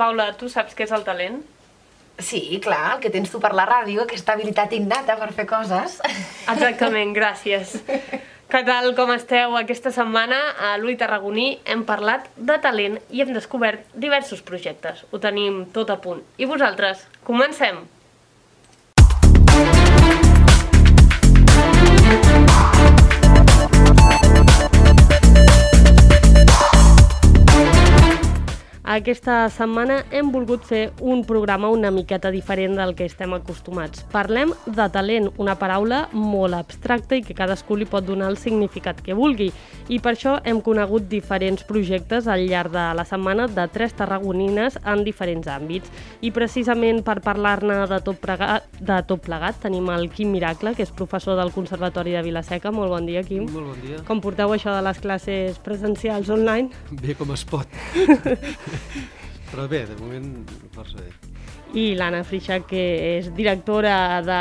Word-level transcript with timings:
Paula, 0.00 0.30
tu 0.40 0.48
saps 0.48 0.72
què 0.76 0.86
és 0.86 0.92
el 0.96 1.04
talent? 1.04 1.42
Sí, 2.20 2.40
clar, 2.64 2.94
el 2.94 3.02
que 3.02 3.12
tens 3.12 3.28
tu 3.32 3.40
per 3.40 3.52
la 3.56 3.66
ràdio, 3.68 4.04
aquesta 4.04 4.32
habilitat 4.32 4.72
innata 4.76 5.16
per 5.20 5.28
fer 5.36 5.44
coses. 5.48 5.98
Exactament, 6.52 7.12
gràcies. 7.16 7.76
Què 8.50 8.64
tal, 8.66 8.88
com 8.98 9.12
esteu? 9.14 9.52
Aquesta 9.54 9.92
setmana 9.94 10.40
a 10.66 10.72
l'Ui 10.80 10.96
Tarragoní 10.98 11.60
hem 11.70 11.84
parlat 11.86 12.24
de 12.34 12.56
talent 12.64 12.96
i 13.14 13.22
hem 13.22 13.30
descobert 13.36 13.92
diversos 13.94 14.42
projectes. 14.42 15.04
Ho 15.12 15.20
tenim 15.22 15.62
tot 15.76 15.92
a 15.94 16.00
punt. 16.02 16.24
I 16.34 16.50
vosaltres? 16.50 17.04
Comencem! 17.28 17.84
Aquesta 28.90 29.44
setmana 29.54 30.00
hem 30.10 30.32
volgut 30.34 30.64
fer 30.66 30.88
un 30.98 31.20
programa 31.22 31.68
una 31.70 31.92
miqueta 31.94 32.32
diferent 32.34 32.72
del 32.74 32.96
que 32.98 33.04
estem 33.06 33.30
acostumats. 33.36 34.00
Parlem 34.10 34.50
de 34.66 34.86
talent, 34.90 35.28
una 35.38 35.54
paraula 35.60 36.00
molt 36.10 36.58
abstracta 36.58 37.14
i 37.14 37.22
que 37.22 37.36
cadascú 37.38 37.76
li 37.78 37.86
pot 37.86 38.02
donar 38.02 38.32
el 38.32 38.38
significat 38.42 38.98
que 39.06 39.14
vulgui. 39.14 39.52
I 39.94 40.00
per 40.02 40.16
això 40.16 40.32
hem 40.42 40.58
conegut 40.66 41.06
diferents 41.12 41.62
projectes 41.68 42.26
al 42.26 42.42
llarg 42.50 42.74
de 42.74 42.88
la 42.98 43.04
setmana 43.06 43.46
de 43.46 43.68
tres 43.70 43.94
tarragonines 43.94 44.80
en 44.82 45.04
diferents 45.06 45.46
àmbits. 45.46 45.86
I 46.26 46.34
precisament 46.34 47.04
per 47.06 47.20
parlar-ne 47.22 47.84
de, 47.86 48.00
tot 48.02 48.18
plegat, 48.18 48.66
de 48.74 48.98
tot 49.06 49.22
plegat 49.22 49.62
tenim 49.62 49.86
el 49.94 50.10
Quim 50.10 50.34
Miracle, 50.34 50.74
que 50.74 50.82
és 50.82 50.90
professor 50.90 51.38
del 51.38 51.54
Conservatori 51.54 52.18
de 52.18 52.24
Vilaseca. 52.26 52.74
Molt 52.74 52.90
bon 52.90 53.06
dia, 53.06 53.22
Quim. 53.22 53.46
Molt 53.54 53.70
bon 53.70 53.86
dia. 53.86 54.02
Com 54.10 54.18
porteu 54.18 54.50
això 54.58 54.74
de 54.74 54.82
les 54.82 54.98
classes 54.98 55.62
presencials 55.62 56.34
online? 56.34 56.74
Bé 56.90 57.14
com 57.14 57.30
es 57.38 57.46
pot. 57.46 57.70
Però 59.50 59.66
bé, 59.66 59.82
de 59.88 59.96
moment 59.98 60.26
força 60.74 61.00
bé. 61.00 61.10
I 61.74 61.94
l'Anna 61.98 62.22
Freixa, 62.26 62.60
que 62.66 62.82
és 63.18 63.28
directora 63.34 64.20
de, 64.26 64.38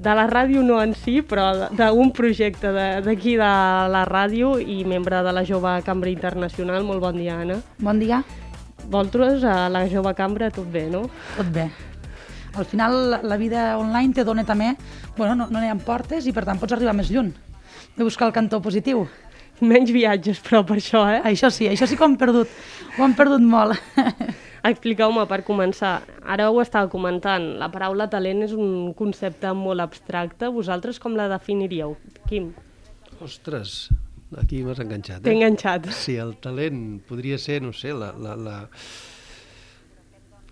de 0.00 0.14
la 0.16 0.26
ràdio, 0.28 0.62
no 0.64 0.78
en 0.82 0.92
si, 0.96 1.20
però 1.24 1.68
d'un 1.72 2.12
projecte 2.16 2.72
d'aquí 3.04 3.36
de, 3.36 3.40
de 3.40 3.92
la 3.92 4.04
ràdio 4.08 4.56
i 4.60 4.82
membre 4.88 5.22
de 5.24 5.32
la 5.32 5.44
Jove 5.48 5.76
Cambra 5.84 6.12
Internacional. 6.12 6.84
Molt 6.88 7.04
bon 7.04 7.20
dia, 7.20 7.38
Anna. 7.44 7.60
Bon 7.80 8.00
dia. 8.00 8.22
Vosaltres, 8.86 9.44
a 9.44 9.70
la 9.72 9.86
Jove 9.92 10.12
Cambra, 10.16 10.50
tot 10.52 10.68
bé, 10.72 10.86
no? 10.92 11.06
Tot 11.36 11.52
bé. 11.52 11.70
Al 12.56 12.64
final, 12.64 13.18
la 13.22 13.36
vida 13.36 13.74
online 13.76 14.16
te 14.16 14.24
dona 14.24 14.44
també... 14.48 14.74
Bueno, 15.16 15.34
no, 15.34 15.46
no 15.48 15.64
hi 15.64 15.68
ha 15.72 15.76
portes 15.80 16.28
i, 16.28 16.32
per 16.36 16.44
tant, 16.44 16.60
pots 16.60 16.76
arribar 16.76 16.96
més 16.96 17.08
lluny 17.12 17.32
de 17.96 18.04
buscar 18.04 18.28
el 18.28 18.34
cantó 18.36 18.60
positiu. 18.60 19.06
Menys 19.70 19.92
viatges, 19.94 20.40
però, 20.44 20.62
per 20.66 20.78
això, 20.80 21.04
eh? 21.08 21.20
Això 21.32 21.50
sí, 21.52 21.68
això 21.70 21.88
sí 21.88 21.96
que 21.96 22.04
ho 22.04 22.10
hem 22.10 22.18
perdut. 22.20 22.50
Ho 22.96 23.04
hem 23.06 23.14
perdut 23.16 23.44
molt. 23.44 23.80
Expliqueu-me, 24.66 25.22
per 25.30 25.44
començar, 25.46 26.00
ara 26.26 26.48
ho 26.50 26.58
estava 26.58 26.90
comentant, 26.90 27.52
la 27.60 27.68
paraula 27.70 28.08
talent 28.10 28.42
és 28.48 28.54
un 28.56 28.92
concepte 28.98 29.52
molt 29.54 29.84
abstracte. 29.84 30.50
Vosaltres 30.50 30.98
com 31.02 31.14
la 31.18 31.28
definiríeu, 31.30 31.94
Quim? 32.26 32.50
Ostres, 33.22 33.76
aquí 34.36 34.64
m'has 34.66 34.80
enganxat. 34.82 35.20
Eh? 35.20 35.28
T'he 35.28 35.36
enganxat. 35.36 35.86
Sí, 35.94 36.16
el 36.20 36.34
talent 36.42 36.98
podria 37.06 37.38
ser, 37.38 37.60
no 37.62 37.72
sé, 37.76 37.94
la... 37.94 38.10
la, 38.18 38.34
la... 38.36 38.56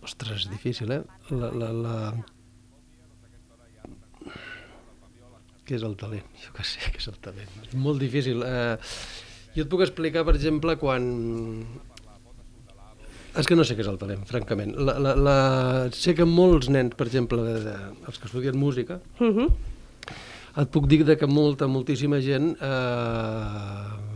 Ostres, 0.04 0.46
difícil, 0.52 0.92
eh? 0.92 1.02
La, 1.32 1.50
la, 1.50 1.72
la... 1.72 1.96
Què 5.64 5.76
és 5.78 5.82
el 5.86 5.94
talent? 5.96 6.26
Jo 6.44 6.52
que 6.56 6.64
sé 6.68 6.80
què 6.92 7.00
és 7.00 7.08
el 7.08 7.16
talent. 7.24 7.52
És 7.64 7.74
molt 7.80 8.00
difícil. 8.02 8.42
Eh, 8.44 8.76
jo 9.56 9.64
et 9.64 9.70
puc 9.72 9.80
explicar, 9.86 10.24
per 10.28 10.34
exemple, 10.36 10.76
quan... 10.76 11.06
És 13.34 13.48
que 13.50 13.56
no 13.58 13.64
sé 13.66 13.74
què 13.74 13.82
és 13.82 13.88
el 13.90 13.96
talent, 13.98 14.22
francament. 14.28 14.74
La, 14.78 14.94
la, 15.02 15.14
la... 15.18 15.36
Sé 15.96 16.12
que 16.14 16.26
molts 16.28 16.68
nens, 16.70 16.94
per 16.98 17.08
exemple, 17.08 17.40
de, 17.42 17.54
de, 17.64 17.72
els 18.06 18.20
que 18.20 18.28
estudien 18.30 18.56
música, 18.60 19.00
Uh 19.18 19.32
-huh. 19.32 19.48
et 20.62 20.68
puc 20.70 20.86
dir 20.86 21.04
de 21.04 21.16
que 21.16 21.26
molta, 21.26 21.66
moltíssima 21.66 22.20
gent... 22.20 22.56
Eh, 22.60 24.12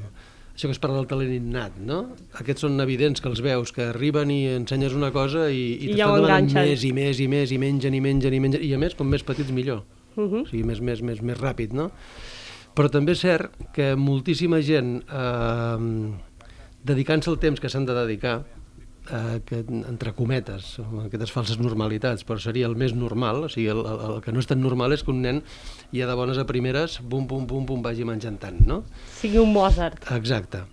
això 0.54 0.66
que 0.66 0.72
es 0.75 0.78
parla 0.78 0.97
del 0.98 1.06
talent 1.06 1.32
innat, 1.32 1.76
no? 1.78 2.14
Aquests 2.34 2.60
són 2.60 2.81
evidents 2.81 3.20
que 3.20 3.28
els 3.28 3.41
veus, 3.41 3.72
que 3.72 3.82
arriben 3.88 4.31
i 4.31 4.47
ensenyes 4.56 4.92
una 4.92 5.10
cosa 5.12 5.50
i, 5.50 5.78
i 5.81 5.91
I 5.91 5.97
ja 5.97 6.06
t'estan 6.06 6.14
demanant 6.14 6.48
enganxen. 6.48 6.69
més 6.69 6.84
i 6.84 6.92
més 6.92 7.20
i 7.20 7.28
més 7.28 7.50
i 7.53 7.58
mengen 7.58 7.94
i 7.94 8.00
mengen 8.00 8.34
i 8.34 8.41
mengen 8.41 8.62
i 8.62 8.75
a 8.75 8.78
més, 8.78 8.94
com 8.94 9.06
més 9.08 9.22
petits 9.22 9.50
millor. 9.50 9.82
Uh 10.18 10.26
-huh. 10.26 10.42
O 10.42 10.46
sigui, 10.50 10.64
més, 10.66 10.80
més, 10.82 11.00
més, 11.00 11.22
més 11.22 11.38
ràpid, 11.38 11.72
no? 11.72 11.90
Però 12.74 12.90
també 12.90 13.12
és 13.12 13.20
cert 13.20 13.50
que 13.72 13.94
moltíssima 13.96 14.60
gent, 14.60 15.02
eh, 15.10 16.12
dedicant-se 16.84 17.30
el 17.30 17.38
temps 17.38 17.60
que 17.60 17.68
s'han 17.68 17.86
de 17.86 17.94
dedicar, 17.94 18.44
eh, 19.10 19.40
que 19.44 19.64
entre 19.68 20.12
cometes, 20.12 20.78
aquestes 21.04 21.32
falses 21.32 21.58
normalitats, 21.58 22.24
però 22.26 22.38
seria 22.38 22.66
el 22.66 22.76
més 22.76 22.94
normal, 22.94 23.44
o 23.44 23.48
sigui, 23.48 23.68
el, 23.68 23.78
el, 23.78 24.00
el 24.14 24.20
que 24.24 24.32
no 24.32 24.38
és 24.42 24.46
tan 24.46 24.60
normal 24.60 24.92
és 24.92 25.02
que 25.02 25.10
un 25.10 25.22
nen 25.22 25.42
ja 25.92 26.06
de 26.06 26.14
bones 26.14 26.38
a 26.38 26.44
primeres, 26.46 27.00
bum, 27.02 27.26
bum, 27.26 27.46
bum, 27.46 27.64
bum, 27.66 27.82
vagi 27.82 28.04
menjant 28.04 28.38
tant, 28.38 28.60
no? 28.66 28.84
Sigui 29.20 29.38
un 29.38 29.52
Mozart. 29.52 30.10
Exacte. 30.12 30.64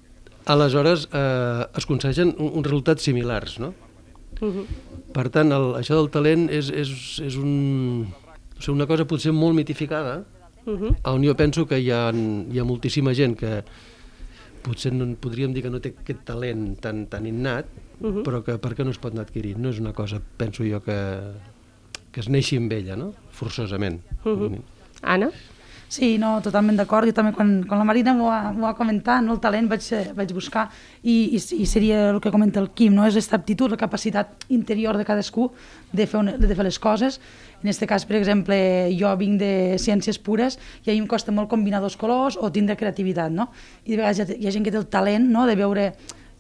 Aleshores, 0.46 1.08
eh, 1.12 1.66
es 1.76 1.86
aconsegueixen 1.86 2.36
un- 2.38 2.52
uns 2.58 2.68
resultats 2.68 3.04
similars, 3.04 3.60
no? 3.60 3.74
Uh 4.42 4.48
-huh. 4.52 4.66
Per 5.14 5.30
tant, 5.30 5.52
el, 5.52 5.74
això 5.80 5.96
del 5.96 6.10
talent 6.10 6.50
és, 6.52 6.70
és, 6.70 7.20
és 7.24 7.36
un, 7.38 8.08
o 8.58 8.62
sigui, 8.62 8.76
una 8.76 8.88
cosa 8.88 9.06
potser 9.06 9.34
molt 9.34 9.56
mitificada, 9.56 10.24
Uh 10.66 10.80
-huh. 10.80 11.14
on 11.14 11.24
jo 11.24 11.36
penso 11.36 11.66
que 11.68 11.78
hi 11.80 11.92
ha, 11.92 12.12
hi 12.12 12.60
ha 12.60 12.64
moltíssima 12.64 13.14
gent 13.14 13.38
que 13.38 13.64
potser 14.64 14.92
no, 14.94 15.06
podríem 15.16 15.54
dir 15.54 15.62
que 15.62 15.70
no 15.70 15.80
té 15.80 15.94
aquest 15.94 16.26
talent 16.26 16.80
tan, 16.82 17.06
tan 17.06 17.26
innat, 17.26 17.66
uh 18.02 18.08
-huh. 18.08 18.24
però 18.24 18.42
que 18.44 18.58
per 18.58 18.74
què 18.74 18.84
no 18.84 18.90
es 18.90 18.98
pot 18.98 19.14
anar 19.14 19.24
adquirint? 19.24 19.58
No 19.58 19.70
és 19.70 19.80
una 19.80 19.94
cosa, 19.94 20.20
penso 20.38 20.64
jo, 20.64 20.82
que, 20.82 20.98
que 22.12 22.20
es 22.20 22.30
neixi 22.30 22.58
amb 22.58 22.72
ella, 22.72 22.96
no? 22.96 23.14
Forçosament. 23.30 24.02
Uh 24.26 24.32
-huh. 24.32 24.62
Anna? 25.02 25.30
Sí, 25.88 26.16
no, 26.18 26.40
totalment 26.42 26.80
d'acord. 26.80 27.08
Jo 27.08 27.14
també, 27.16 27.32
quan, 27.36 27.52
quan 27.68 27.80
la 27.80 27.86
Marina 27.88 28.14
m'ho 28.18 28.28
va, 28.28 28.52
va 28.58 28.74
comentar, 28.78 29.20
no, 29.24 29.36
el 29.36 29.42
talent 29.44 29.70
vaig, 29.70 29.86
eh, 29.94 30.02
vaig 30.18 30.34
buscar 30.34 30.66
i, 31.04 31.38
i, 31.38 31.40
i 31.62 31.68
seria 31.70 32.10
el 32.10 32.20
que 32.24 32.34
comenta 32.34 32.60
el 32.60 32.72
Quim, 32.76 32.96
no? 32.98 33.06
és 33.06 33.14
aquesta 33.14 33.38
aptitud, 33.38 33.72
la 33.72 33.80
capacitat 33.80 34.48
interior 34.50 34.98
de 34.98 35.06
cadascú 35.06 35.52
de 35.94 36.08
fer, 36.10 36.20
un, 36.24 36.34
de 36.42 36.58
fer 36.58 36.66
les 36.66 36.82
coses. 36.82 37.20
En 37.62 37.70
aquest 37.70 37.86
cas, 37.90 38.06
per 38.10 38.18
exemple, 38.18 38.58
jo 38.98 39.14
vinc 39.22 39.40
de 39.42 39.54
ciències 39.82 40.20
pures 40.22 40.58
i 40.84 40.90
a 40.90 40.94
mi 40.94 41.00
em 41.04 41.08
costa 41.10 41.34
molt 41.34 41.50
combinar 41.54 41.84
dos 41.86 41.96
colors 41.98 42.38
o 42.38 42.52
tindre 42.52 42.76
creativitat, 42.78 43.32
no? 43.32 43.52
I 43.86 43.94
de 43.96 44.02
vegades 44.02 44.20
hi 44.20 44.26
ha, 44.26 44.40
hi 44.42 44.50
ha 44.50 44.56
gent 44.58 44.66
que 44.66 44.74
té 44.74 44.82
el 44.82 44.90
talent 44.90 45.30
no? 45.32 45.46
de 45.46 45.56
veure 45.58 45.92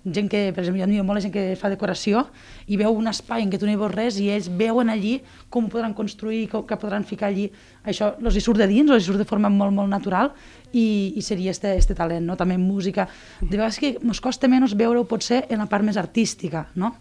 gent 0.06 0.30
que, 0.30 0.52
per 0.54 0.62
exemple, 0.62 0.80
jo 0.80 0.86
admiro 0.86 1.04
molt 1.04 1.18
la 1.18 1.24
gent 1.24 1.34
que 1.34 1.44
fa 1.58 1.70
decoració 1.72 2.26
i 2.70 2.78
veu 2.78 2.94
un 2.94 3.10
espai 3.10 3.42
en 3.42 3.50
què 3.50 3.58
tu 3.58 3.66
no 3.66 3.74
hi 3.74 3.80
veus 3.80 3.94
res 3.94 4.20
i 4.22 4.30
ells 4.30 4.52
veuen 4.54 4.92
allí 4.94 5.16
com 5.50 5.66
ho 5.66 5.72
podran 5.74 5.96
construir, 5.98 6.46
com, 6.52 6.66
què 6.68 6.78
podran 6.82 7.08
ficar 7.08 7.32
allí. 7.32 7.48
Això 7.84 8.14
els 8.22 8.38
hi 8.38 8.44
surt 8.46 8.62
de 8.62 8.70
dins, 8.70 8.92
els 8.92 9.04
hi 9.04 9.10
surt 9.10 9.24
de 9.24 9.28
forma 9.30 9.50
molt, 9.50 9.74
molt 9.74 9.90
natural 9.90 10.32
i, 10.72 11.14
i 11.18 11.26
seria 11.26 11.56
este, 11.56 11.74
este 11.76 11.98
talent, 11.98 12.26
no? 12.26 12.38
També 12.38 12.58
música. 12.62 13.08
De 13.42 13.56
vegades 13.56 13.82
que 13.82 13.96
ens 13.98 14.22
costa 14.22 14.50
menys 14.52 14.78
veure-ho 14.78 15.08
potser 15.10 15.46
en 15.50 15.64
la 15.64 15.70
part 15.72 15.86
més 15.86 15.98
artística, 15.98 16.68
no? 16.76 16.94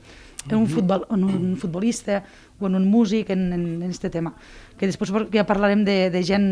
En 0.44 0.58
un, 0.58 0.66
futbol, 0.68 1.06
en 1.08 1.22
un 1.24 1.54
futbolista 1.56 2.18
o 2.60 2.66
en 2.68 2.74
un 2.76 2.84
músic, 2.88 3.30
en, 3.32 3.46
en, 3.52 3.64
en 3.82 3.90
este 3.90 4.10
tema. 4.12 4.34
Que 4.78 4.88
després 4.90 5.12
ja 5.32 5.46
parlarem 5.46 5.84
de, 5.86 6.10
de 6.10 6.22
gent 6.26 6.48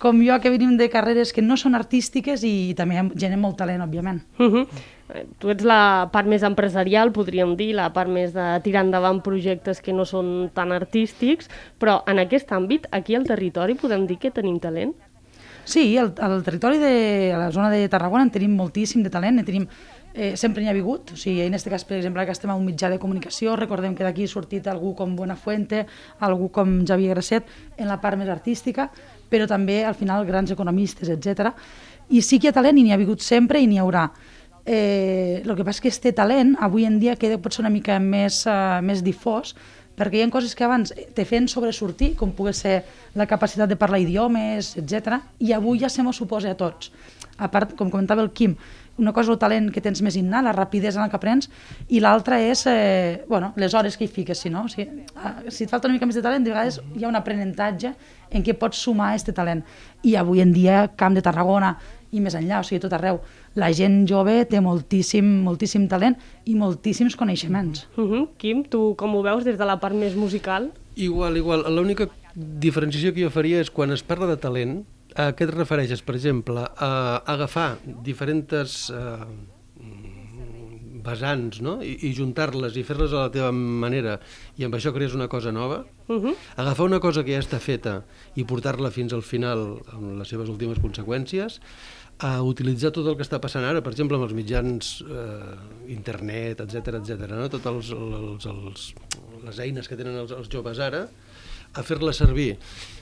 com 0.00 0.22
jo, 0.24 0.38
que 0.40 0.50
venim 0.50 0.78
de 0.80 0.88
carreres 0.88 1.34
que 1.36 1.44
no 1.44 1.58
són 1.60 1.76
artístiques 1.76 2.40
i 2.48 2.72
també 2.76 2.96
hi 2.96 3.02
ha 3.02 3.04
gent 3.20 3.36
amb 3.36 3.44
molt 3.44 3.58
talent, 3.60 3.84
òbviament. 3.84 4.22
Uh 4.40 4.48
-huh. 4.48 4.66
Tu 5.38 5.50
ets 5.50 5.64
la 5.64 6.08
part 6.12 6.26
més 6.26 6.42
empresarial, 6.42 7.12
podríem 7.12 7.56
dir, 7.56 7.74
la 7.74 7.92
part 7.92 8.08
més 8.08 8.32
de 8.32 8.60
tirar 8.62 8.84
endavant 8.84 9.20
projectes 9.20 9.80
que 9.80 9.92
no 9.92 10.04
són 10.04 10.50
tan 10.54 10.72
artístics, 10.72 11.50
però 11.78 12.02
en 12.06 12.18
aquest 12.18 12.50
àmbit, 12.52 12.86
aquí 12.92 13.14
al 13.14 13.24
territori, 13.24 13.74
podem 13.74 14.06
dir 14.06 14.18
que 14.18 14.30
tenim 14.30 14.58
talent? 14.58 14.94
Sí, 15.64 15.98
al, 15.98 16.14
al 16.18 16.42
territori 16.42 16.78
de 16.78 17.32
a 17.34 17.38
la 17.38 17.50
zona 17.50 17.70
de 17.70 17.88
Tarragona 17.88 18.22
en 18.22 18.30
tenim 18.30 18.56
moltíssim 18.56 19.02
de 19.02 19.10
talent, 19.10 19.38
en 19.38 19.44
tenim 19.44 19.68
eh, 20.14 20.36
sempre 20.36 20.62
n'hi 20.62 20.68
ha 20.68 20.74
hagut, 20.74 21.12
o 21.14 21.16
sigui, 21.16 21.42
en 21.44 21.54
aquest 21.54 21.68
cas, 21.70 21.84
per 21.84 21.98
exemple, 21.98 22.24
que 22.26 22.34
estem 22.34 22.50
a 22.50 22.56
un 22.58 22.66
mitjà 22.66 22.90
de 22.90 22.98
comunicació, 22.98 23.54
recordem 23.56 23.94
que 23.94 24.04
d'aquí 24.06 24.26
ha 24.26 24.32
sortit 24.32 24.66
algú 24.66 24.94
com 24.98 25.14
Buenafuente, 25.16 25.86
algú 26.18 26.50
com 26.50 26.80
Xavier 26.86 27.14
Grasset, 27.14 27.46
en 27.76 27.88
la 27.88 28.00
part 28.00 28.18
més 28.18 28.28
artística, 28.28 28.90
però 29.30 29.46
també, 29.46 29.84
al 29.84 29.94
final, 29.94 30.26
grans 30.26 30.50
economistes, 30.50 31.08
etc. 31.08 31.54
I 32.10 32.22
sí 32.22 32.38
que 32.38 32.48
hi 32.48 32.50
ha 32.50 32.56
talent 32.56 32.78
i 32.78 32.84
n'hi 32.84 32.94
ha 32.94 32.98
hagut 32.98 33.22
sempre 33.22 33.60
i 33.62 33.68
n'hi 33.70 33.78
haurà. 33.78 34.08
Eh, 34.66 35.42
el 35.44 35.56
que 35.56 35.64
passa 35.64 35.78
és 35.78 35.84
que 35.84 35.88
este 35.88 36.12
talent, 36.12 36.56
avui 36.60 36.84
en 36.84 36.98
dia, 37.00 37.16
queda 37.16 37.38
pot 37.40 37.54
ser 37.54 37.62
una 37.62 37.72
mica 37.72 37.98
més, 37.98 38.42
uh, 38.46 38.80
més 38.84 39.00
difós, 39.02 39.54
perquè 39.96 40.20
hi 40.20 40.24
ha 40.24 40.30
coses 40.32 40.54
que 40.56 40.64
abans 40.64 40.92
te 41.16 41.24
feien 41.28 41.48
sobresortir, 41.48 42.14
com 42.16 42.32
pugui 42.36 42.52
ser 42.56 42.80
la 43.18 43.26
capacitat 43.28 43.68
de 43.68 43.76
parlar 43.80 44.00
idiomes, 44.00 44.74
etc. 44.80 45.20
i 45.38 45.52
avui 45.52 45.80
ja 45.80 45.90
se 45.92 46.02
m'ho 46.02 46.12
suposa 46.16 46.52
a 46.52 46.58
tots. 46.58 46.92
A 47.40 47.48
part, 47.48 47.74
com 47.76 47.90
comentava 47.92 48.22
el 48.24 48.32
Quim, 48.36 48.56
una 48.98 49.12
cosa 49.12 49.30
és 49.30 49.34
el 49.34 49.38
talent 49.40 49.70
que 49.72 49.80
tens 49.80 50.02
més 50.02 50.16
innat, 50.16 50.44
la 50.44 50.52
rapidesa 50.52 50.98
en 51.00 51.06
la 51.06 51.10
que 51.12 51.16
aprens, 51.16 51.50
i 51.88 52.00
l'altra 52.00 52.40
és 52.42 52.64
eh, 52.68 53.24
bueno, 53.28 53.52
les 53.56 53.74
hores 53.74 53.96
que 53.96 54.04
hi 54.04 54.10
fiques, 54.12 54.38
si 54.38 54.50
no? 54.50 54.66
Si, 54.68 54.82
eh, 54.82 55.32
si 55.48 55.64
et 55.64 55.70
falta 55.70 55.88
una 55.88 55.96
mica 55.96 56.08
més 56.08 56.18
de 56.18 56.22
talent, 56.22 56.44
de 56.44 56.52
vegades 56.52 56.80
hi 56.96 57.04
ha 57.04 57.08
un 57.08 57.16
aprenentatge 57.16 57.94
en 58.30 58.44
què 58.46 58.54
pots 58.58 58.78
sumar 58.78 59.12
aquest 59.14 59.32
talent. 59.36 59.64
I 60.02 60.16
avui 60.20 60.42
en 60.44 60.52
dia, 60.52 60.88
Camp 60.96 61.16
de 61.16 61.24
Tarragona 61.24 61.76
i 62.10 62.20
més 62.20 62.34
enllà, 62.34 62.60
o 62.60 62.66
sigui, 62.66 62.80
tot 62.82 62.94
arreu. 62.96 63.20
La 63.58 63.70
gent 63.74 64.02
jove 64.10 64.44
té 64.50 64.60
moltíssim, 64.62 65.26
moltíssim 65.46 65.86
talent 65.90 66.16
i 66.46 66.56
moltíssims 66.58 67.16
coneixements. 67.16 67.86
Uh 67.96 68.04
-huh. 68.04 68.28
Quim, 68.38 68.64
tu 68.64 68.94
com 68.96 69.14
ho 69.14 69.22
veus 69.22 69.44
des 69.44 69.58
de 69.58 69.64
la 69.64 69.78
part 69.80 69.94
més 69.94 70.14
musical? 70.16 70.70
Igual, 70.96 71.36
igual. 71.36 71.64
L'única 71.74 72.08
diferenciació 72.34 73.14
que 73.14 73.22
jo 73.22 73.30
faria 73.30 73.60
és 73.60 73.70
quan 73.70 73.90
es 73.90 74.02
parla 74.02 74.26
de 74.26 74.36
talent, 74.36 74.84
a 75.14 75.30
què 75.36 75.46
et 75.46 75.54
refereixes, 75.54 76.02
per 76.06 76.14
exemple? 76.18 76.66
A 76.78 77.22
agafar 77.34 77.78
diferents 78.06 78.90
eh, 78.94 79.26
vessants 81.04 81.60
no? 81.64 81.78
i, 81.82 81.94
i 82.08 82.12
juntar-les 82.16 82.76
i 82.76 82.84
fer-les 82.86 83.14
a 83.14 83.24
la 83.26 83.32
teva 83.32 83.50
manera 83.54 84.18
i 84.60 84.66
amb 84.66 84.76
això 84.76 84.92
crees 84.94 85.16
una 85.16 85.28
cosa 85.32 85.52
nova, 85.52 85.84
uh 86.08 86.16
-huh. 86.16 86.34
agafar 86.56 86.86
una 86.86 87.00
cosa 87.00 87.24
que 87.24 87.32
ja 87.32 87.40
està 87.40 87.58
feta 87.58 88.04
i 88.36 88.44
portar-la 88.44 88.90
fins 88.90 89.12
al 89.12 89.22
final 89.22 89.80
amb 89.92 90.18
les 90.18 90.28
seves 90.28 90.48
últimes 90.48 90.78
conseqüències, 90.78 91.60
a 92.18 92.42
utilitzar 92.42 92.90
tot 92.92 93.06
el 93.06 93.16
que 93.16 93.22
està 93.22 93.40
passant 93.40 93.64
ara, 93.64 93.80
per 93.80 93.92
exemple, 93.92 94.16
amb 94.16 94.24
els 94.24 94.34
mitjans 94.34 95.02
eh, 95.02 95.56
internet, 95.88 96.60
etc 96.60 97.00
etc, 97.00 97.30
no? 97.30 97.48
totes 97.48 97.66
els, 97.66 97.90
els, 97.90 98.46
els, 98.46 98.94
les 99.44 99.58
eines 99.58 99.88
que 99.88 99.96
tenen 99.96 100.16
els, 100.16 100.30
els 100.30 100.48
joves 100.48 100.78
ara, 100.78 101.08
a 101.72 101.82
fer-les 101.82 102.16
servir. 102.16 102.58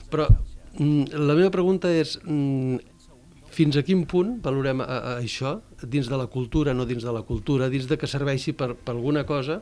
Però 0.09 0.29
la 0.77 1.35
meva 1.35 1.49
pregunta 1.49 1.89
és, 1.91 2.19
mm, 2.23 2.77
fins 3.49 3.77
a 3.77 3.83
quin 3.83 4.05
punt 4.05 4.37
valorem 4.43 4.81
a, 4.81 4.85
a 4.85 5.17
això, 5.19 5.59
dins 5.81 6.07
de 6.07 6.17
la 6.17 6.27
cultura, 6.27 6.73
no 6.73 6.85
dins 6.85 7.03
de 7.03 7.11
la 7.11 7.23
cultura, 7.23 7.69
dins 7.69 7.87
de 7.89 7.97
que 7.97 8.07
serveixi 8.07 8.53
per, 8.53 8.75
per 8.75 8.93
alguna 8.95 9.25
cosa 9.25 9.61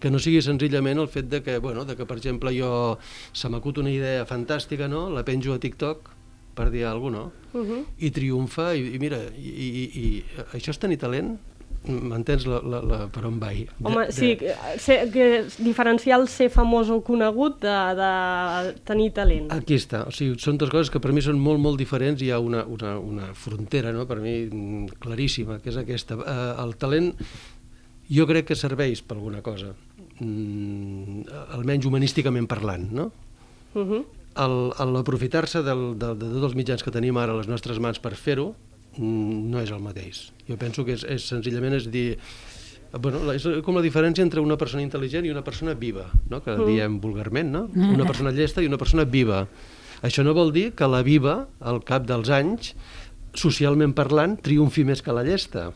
que 0.00 0.10
no 0.10 0.18
sigui 0.18 0.42
senzillament 0.42 0.98
el 0.98 1.08
fet 1.08 1.30
de 1.30 1.40
que, 1.42 1.58
bueno, 1.58 1.84
de 1.84 1.96
que 1.96 2.04
per 2.04 2.18
exemple, 2.18 2.52
jo 2.52 2.98
se 3.32 3.48
m'acut 3.48 3.78
una 3.78 3.92
idea 3.92 4.26
fantàstica, 4.26 4.88
no? 4.90 5.06
la 5.10 5.24
penjo 5.24 5.54
a 5.54 5.62
TikTok, 5.62 6.10
per 6.54 6.70
dir 6.70 6.84
alguna 6.86 7.18
cosa, 7.18 7.40
no? 7.54 7.60
Uh 7.60 7.66
-huh. 7.66 7.84
i 7.98 8.10
triomfa, 8.10 8.74
i, 8.74 8.94
i 8.94 8.98
mira, 8.98 9.18
i, 9.36 9.48
i, 9.48 9.84
i 10.02 10.24
això 10.52 10.70
és 10.70 10.78
tenir 10.78 10.98
talent? 10.98 11.38
M'entens 11.84 12.46
la, 12.48 12.62
la, 12.64 12.78
la, 12.80 12.98
per 13.12 13.26
on 13.28 13.36
vaig? 13.40 13.68
Home, 13.82 14.06
de, 14.08 14.12
sí. 14.16 14.30
Ser, 14.80 14.96
que 15.12 15.26
diferenciar 15.58 16.16
el 16.16 16.28
ser 16.32 16.48
famós 16.52 16.88
o 16.88 17.02
conegut 17.04 17.58
de, 17.60 17.74
de 17.98 18.10
tenir 18.88 19.10
talent. 19.18 19.50
Aquí 19.52 19.76
està, 19.76 20.06
o 20.08 20.14
sigui, 20.14 20.38
són 20.40 20.56
dues 20.60 20.72
coses 20.72 20.92
que 20.92 21.02
per 21.04 21.12
mi 21.12 21.20
són 21.24 21.36
molt, 21.40 21.60
molt 21.60 21.80
diferents, 21.80 22.24
hi 22.24 22.32
ha 22.32 22.40
una, 22.40 22.64
una, 22.64 22.96
una 22.96 23.30
frontera, 23.36 23.92
no?, 23.92 24.08
per 24.08 24.16
mi 24.24 24.88
claríssima, 25.02 25.58
que 25.60 25.74
és 25.74 25.80
aquesta. 25.80 26.16
Eh, 26.16 26.50
el 26.64 26.74
talent 26.80 27.12
jo 28.08 28.28
crec 28.32 28.48
que 28.48 28.56
serveix 28.56 29.04
per 29.04 29.18
alguna 29.18 29.44
cosa, 29.44 29.74
mm, 30.20 31.24
almenys 31.58 31.84
humanísticament 31.90 32.48
parlant, 32.48 32.90
no? 32.92 33.10
Uh 33.74 33.84
-huh. 33.84 34.04
L'aprofitar-se 34.34 35.62
de, 35.62 35.74
de, 36.00 36.14
de 36.16 36.26
tots 36.32 36.44
els 36.48 36.54
mitjans 36.54 36.82
que 36.82 36.90
tenim 36.90 37.16
ara 37.16 37.32
a 37.32 37.36
les 37.36 37.48
nostres 37.48 37.78
mans 37.78 38.00
per 38.00 38.14
fer-ho, 38.16 38.54
Mm, 38.54 38.63
no 38.98 39.62
és 39.62 39.72
el 39.74 39.82
mateix. 39.84 40.28
Jo 40.48 40.58
penso 40.60 40.84
que 40.86 40.96
és, 40.96 41.04
és 41.08 41.28
senzillament 41.28 41.76
és 41.78 41.88
dir 41.92 42.08
bueno, 43.00 43.22
és 43.34 43.46
com 43.66 43.78
la 43.78 43.84
diferència 43.84 44.22
entre 44.22 44.42
una 44.44 44.58
persona 44.60 44.84
intel·ligent 44.84 45.26
i 45.26 45.32
una 45.32 45.44
persona 45.46 45.74
viva, 45.74 46.06
no? 46.30 46.42
que 46.44 46.54
mm. 46.54 46.66
diem 46.68 46.98
vulgarment, 47.02 47.50
no? 47.50 47.64
Una 47.74 48.06
persona 48.06 48.30
llesta 48.34 48.62
i 48.62 48.70
una 48.70 48.78
persona 48.78 49.04
viva. 49.04 49.44
Això 50.04 50.22
no 50.22 50.34
vol 50.36 50.52
dir 50.54 50.68
que 50.76 50.86
la 50.90 51.02
viva, 51.06 51.40
al 51.60 51.80
cap 51.86 52.06
dels 52.06 52.30
anys, 52.30 52.74
socialment 53.34 53.96
parlant, 53.96 54.36
triomfi 54.38 54.84
més 54.86 55.02
que 55.02 55.14
la 55.16 55.24
llesta 55.26 55.72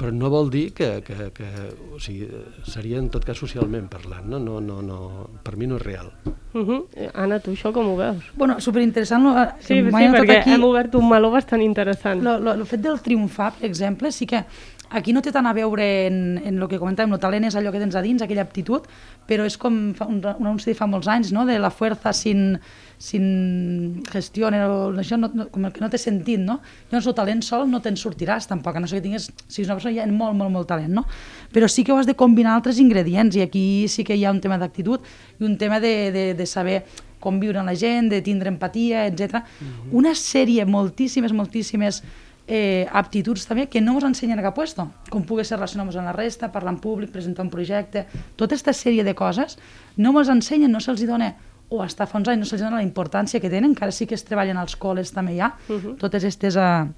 però 0.00 0.12
no 0.16 0.30
vol 0.32 0.48
dir 0.48 0.70
que, 0.72 0.88
que, 1.04 1.28
que 1.36 1.48
o 1.92 1.98
sigui, 2.00 2.24
seria 2.64 2.96
en 3.02 3.10
tot 3.12 3.26
cas 3.28 3.36
socialment 3.36 3.90
parlant, 3.92 4.24
no? 4.32 4.38
No, 4.40 4.56
no, 4.64 4.80
no, 4.80 5.00
per 5.44 5.58
mi 5.60 5.68
no 5.68 5.76
és 5.76 5.84
real. 5.84 6.08
Uh 6.54 6.64
-huh. 6.64 7.10
Anna, 7.12 7.38
tu 7.38 7.52
això 7.52 7.72
com 7.72 7.86
ho 7.86 7.96
veus? 7.96 8.24
Bueno, 8.34 8.58
superinteressant. 8.60 9.22
Lo, 9.22 9.34
sí, 9.60 9.74
sí 9.74 9.82
perquè 9.84 10.40
aquí, 10.40 10.52
hem 10.52 10.64
obert 10.64 10.94
un 10.94 11.08
meló 11.08 11.30
bastant 11.30 11.62
interessant. 11.62 12.26
El 12.26 12.66
fet 12.66 12.80
del 12.80 13.00
triomfar, 13.00 13.52
per 13.52 13.68
exemple, 13.68 14.10
sí 14.10 14.26
que 14.26 14.44
aquí 14.90 15.14
no 15.14 15.22
té 15.22 15.32
tant 15.32 15.46
a 15.46 15.54
veure 15.56 15.86
en, 16.08 16.38
en 16.38 16.60
el 16.60 16.68
que 16.68 16.78
comentàvem, 16.82 17.14
el 17.14 17.22
talent 17.22 17.48
és 17.48 17.56
allò 17.56 17.72
que 17.72 17.82
tens 17.82 17.96
a 17.96 18.02
dins, 18.04 18.22
aquella 18.22 18.44
aptitud, 18.46 18.86
però 19.26 19.46
és 19.46 19.56
com 19.60 19.92
fa 19.96 20.06
un, 20.10 20.20
un 20.20 20.46
anunci 20.50 20.70
de 20.70 20.76
fa 20.78 20.90
molts 20.90 21.08
anys, 21.08 21.32
no?, 21.32 21.46
de 21.46 21.58
la 21.58 21.70
fuerza 21.70 22.12
sin 22.12 22.58
sin 23.00 24.02
gestió, 24.12 24.50
això 24.52 25.16
no, 25.16 25.30
no, 25.32 25.46
com 25.48 25.64
que 25.72 25.80
no 25.80 25.88
té 25.88 25.96
sentit, 25.96 26.36
no? 26.44 26.58
Llavors 26.90 27.06
el 27.08 27.14
talent 27.16 27.38
sol 27.40 27.64
no 27.70 27.80
te'n 27.80 27.96
sortiràs 27.96 28.44
tampoc, 28.50 28.76
a 28.76 28.82
no 28.84 28.90
ser 28.90 28.98
que 29.00 29.06
tinguis, 29.06 29.30
si 29.48 29.62
és 29.62 29.70
una 29.70 29.78
persona 29.78 29.94
ja 29.96 30.04
amb 30.04 30.20
molt, 30.20 30.36
molt, 30.36 30.52
molt 30.52 30.68
talent, 30.68 30.92
no? 30.92 31.06
Però 31.48 31.64
sí 31.64 31.80
que 31.80 31.94
ho 31.94 31.96
has 31.96 32.10
de 32.10 32.12
combinar 32.12 32.58
altres 32.58 32.76
ingredients 32.82 33.38
i 33.40 33.46
aquí 33.46 33.64
sí 33.88 34.04
que 34.04 34.18
hi 34.20 34.26
ha 34.28 34.34
un 34.36 34.42
tema 34.44 34.60
d'actitud 34.60 35.00
i 35.40 35.48
un 35.48 35.56
tema 35.56 35.80
de, 35.80 35.94
de, 36.12 36.24
de 36.36 36.46
saber 36.46 36.82
conviure 37.24 37.62
amb 37.62 37.72
la 37.72 37.76
gent, 37.76 38.12
de 38.12 38.20
tindre 38.20 38.52
empatia, 38.52 39.06
etc. 39.06 39.40
Mm 39.40 39.40
-hmm. 39.40 39.96
Una 39.96 40.12
sèrie, 40.12 40.66
moltíssimes, 40.66 41.32
moltíssimes 41.32 42.02
eh, 42.50 42.88
aptituds 42.90 43.46
també 43.46 43.68
que 43.70 43.80
no 43.80 43.94
ens 43.94 44.08
ensenyen 44.08 44.40
a 44.40 44.44
cap 44.48 44.56
puesto, 44.58 44.88
com 45.08 45.22
pugui 45.22 45.44
ser 45.46 45.60
relacionar-nos 45.60 45.96
amb 46.00 46.10
la 46.10 46.14
resta, 46.16 46.50
parlar 46.50 46.74
en 46.74 46.80
públic, 46.82 47.12
presentar 47.14 47.44
un 47.46 47.50
projecte, 47.52 48.08
tota 48.34 48.56
aquesta 48.56 48.74
sèrie 48.74 49.04
de 49.06 49.14
coses 49.14 49.54
no 49.96 50.10
ens 50.18 50.32
ensenyen, 50.34 50.72
no 50.74 50.82
se'ls 50.82 51.06
dona 51.06 51.36
o 51.70 51.78
hasta 51.84 52.08
fa 52.10 52.18
uns 52.18 52.26
anys 52.28 52.42
no 52.42 52.48
se'ls 52.50 52.64
dona 52.64 52.80
la 52.80 52.86
importància 52.86 53.38
que 53.38 53.48
tenen, 53.52 53.70
encara 53.70 53.94
sí 53.94 54.08
que 54.10 54.18
es 54.18 54.26
treballen 54.26 54.58
als 54.58 54.74
col·les 54.74 55.14
també 55.14 55.36
hi 55.36 55.40
ha, 55.40 55.54
uh 55.68 55.76
-huh. 55.76 55.96
totes 55.96 56.24
aquestes 56.24 56.56
uh, 56.56 56.90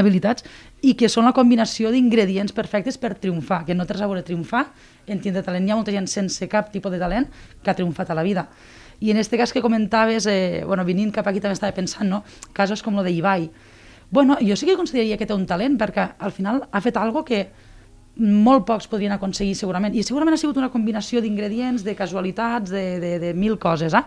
habilitats, 0.00 0.44
i 0.80 0.94
que 0.94 1.08
són 1.08 1.26
la 1.26 1.34
combinació 1.36 1.90
d'ingredients 1.90 2.52
perfectes 2.52 2.96
per 2.96 3.14
triomfar, 3.14 3.66
que 3.66 3.74
no 3.74 3.84
tens 3.84 4.00
a 4.00 4.06
veure 4.06 4.22
triomfar 4.22 4.72
en 5.06 5.20
tindre 5.20 5.42
talent. 5.42 5.68
Hi 5.68 5.70
ha 5.72 5.76
molta 5.76 5.92
gent 5.92 6.06
sense 6.06 6.48
cap 6.48 6.72
tipus 6.72 6.92
de 6.92 6.98
talent 6.98 7.28
que 7.62 7.70
ha 7.70 7.74
triomfat 7.74 8.10
a 8.10 8.14
la 8.14 8.22
vida. 8.22 8.48
I 9.00 9.10
en 9.10 9.16
aquest 9.16 9.36
cas 9.36 9.52
que 9.52 9.60
comentaves, 9.60 10.26
eh, 10.26 10.64
bueno, 10.66 10.84
venint 10.84 11.12
cap 11.12 11.26
aquí 11.26 11.40
també 11.40 11.52
estava 11.52 11.72
pensant, 11.72 12.08
no? 12.08 12.24
casos 12.52 12.82
com 12.82 12.94
lo 12.94 13.02
de 13.02 13.10
Ibai. 13.10 13.50
Bueno, 14.10 14.36
jo 14.40 14.56
sí 14.56 14.66
que 14.66 14.76
consideraria 14.76 15.16
que 15.16 15.26
té 15.26 15.34
un 15.34 15.46
talent, 15.46 15.76
perquè 15.78 16.06
al 16.18 16.32
final 16.34 16.64
ha 16.70 16.80
fet 16.82 16.96
algo 16.98 17.22
que 17.24 17.44
molt 18.20 18.66
pocs 18.66 18.88
podrien 18.90 19.14
aconseguir 19.14 19.54
segurament, 19.54 19.94
i 19.94 20.02
segurament 20.02 20.34
ha 20.34 20.40
sigut 20.40 20.58
una 20.58 20.70
combinació 20.72 21.22
d'ingredients, 21.22 21.84
de 21.86 21.94
casualitats, 21.96 22.72
de, 22.74 22.98
de, 23.00 23.12
de 23.22 23.34
mil 23.34 23.56
coses, 23.62 23.94
eh? 23.94 24.02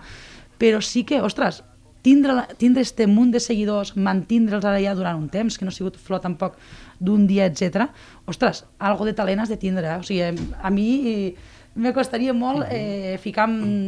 però 0.60 0.82
sí 0.84 1.06
que, 1.08 1.22
ostres, 1.24 1.64
tindre, 2.04 2.36
tindre 2.60 2.84
este 2.84 3.08
munt 3.08 3.32
de 3.32 3.40
seguidors, 3.40 3.96
mantindre'ls 3.96 4.68
ara 4.68 4.82
ja 4.84 4.94
durant 4.94 5.18
un 5.18 5.30
temps, 5.32 5.58
que 5.58 5.66
no 5.66 5.72
ha 5.72 5.76
sigut 5.76 5.98
flor 5.98 6.22
tampoc 6.22 6.60
d'un 7.00 7.26
dia, 7.28 7.48
etc. 7.48 7.88
ostres, 8.28 8.66
algo 8.78 9.08
de 9.08 9.16
talent 9.16 9.42
has 9.42 9.56
de 9.56 9.58
tindre, 9.58 9.88
eh? 9.88 9.98
o 9.98 10.04
sigui, 10.04 10.52
a 10.60 10.70
mi 10.70 11.34
me 11.76 11.94
costaria 11.94 12.34
molt 12.38 12.68
eh, 12.70 13.18
ficar 13.22 13.48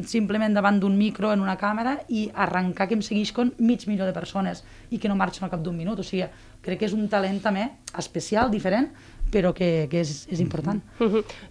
simplement 0.10 0.56
davant 0.58 0.80
d'un 0.82 0.96
micro 0.98 1.30
en 1.34 1.42
una 1.44 1.54
càmera 1.58 2.00
i 2.10 2.26
arrencar 2.34 2.88
que 2.90 2.98
em 2.98 3.04
segueix 3.06 3.32
con 3.36 3.52
mig 3.60 3.86
milió 3.86 4.08
de 4.08 4.16
persones 4.16 4.64
i 4.90 4.98
que 4.98 5.12
no 5.12 5.18
marxen 5.20 5.46
al 5.46 5.52
cap 5.54 5.62
d'un 5.62 5.78
minut, 5.78 6.02
o 6.02 6.06
sigui, 6.06 6.26
crec 6.66 6.82
que 6.82 6.90
és 6.90 6.96
un 6.98 7.06
talent 7.12 7.38
també 7.44 7.68
especial, 7.98 8.50
diferent, 8.50 8.90
però 9.36 9.52
que, 9.52 9.88
que 9.92 10.00
és, 10.00 10.12
és 10.32 10.40
important. 10.40 10.80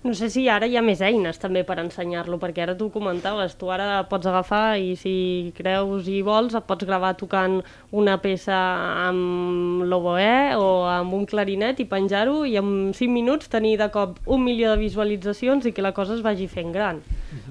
No 0.04 0.14
sé 0.16 0.30
si 0.32 0.46
ara 0.48 0.64
hi 0.68 0.78
ha 0.78 0.82
més 0.84 1.02
eines 1.04 1.36
també 1.40 1.64
per 1.68 1.76
ensenyar-lo, 1.82 2.38
perquè 2.40 2.64
ara 2.64 2.76
tu 2.78 2.88
comentaves, 2.94 3.58
tu 3.60 3.68
ara 3.72 4.06
pots 4.08 4.28
agafar 4.30 4.78
i 4.80 4.94
si 4.96 5.52
creus 5.56 6.08
i 6.08 6.22
vols 6.24 6.56
et 6.56 6.64
pots 6.64 6.86
gravar 6.88 7.12
tocant 7.20 7.58
una 7.92 8.16
peça 8.22 8.56
amb 9.04 9.84
l'oboe 9.90 10.56
o 10.56 10.68
amb 10.88 11.16
un 11.18 11.28
clarinet 11.28 11.82
i 11.84 11.88
penjar-ho 11.90 12.44
i 12.48 12.56
en 12.60 12.94
5 12.96 13.12
minuts 13.12 13.52
tenir 13.52 13.76
de 13.82 13.90
cop 13.92 14.16
un 14.24 14.44
milió 14.46 14.72
de 14.72 14.80
visualitzacions 14.80 15.68
i 15.68 15.74
que 15.76 15.84
la 15.84 15.92
cosa 15.92 16.16
es 16.16 16.24
vagi 16.24 16.48
fent 16.48 16.72
gran. 16.72 17.02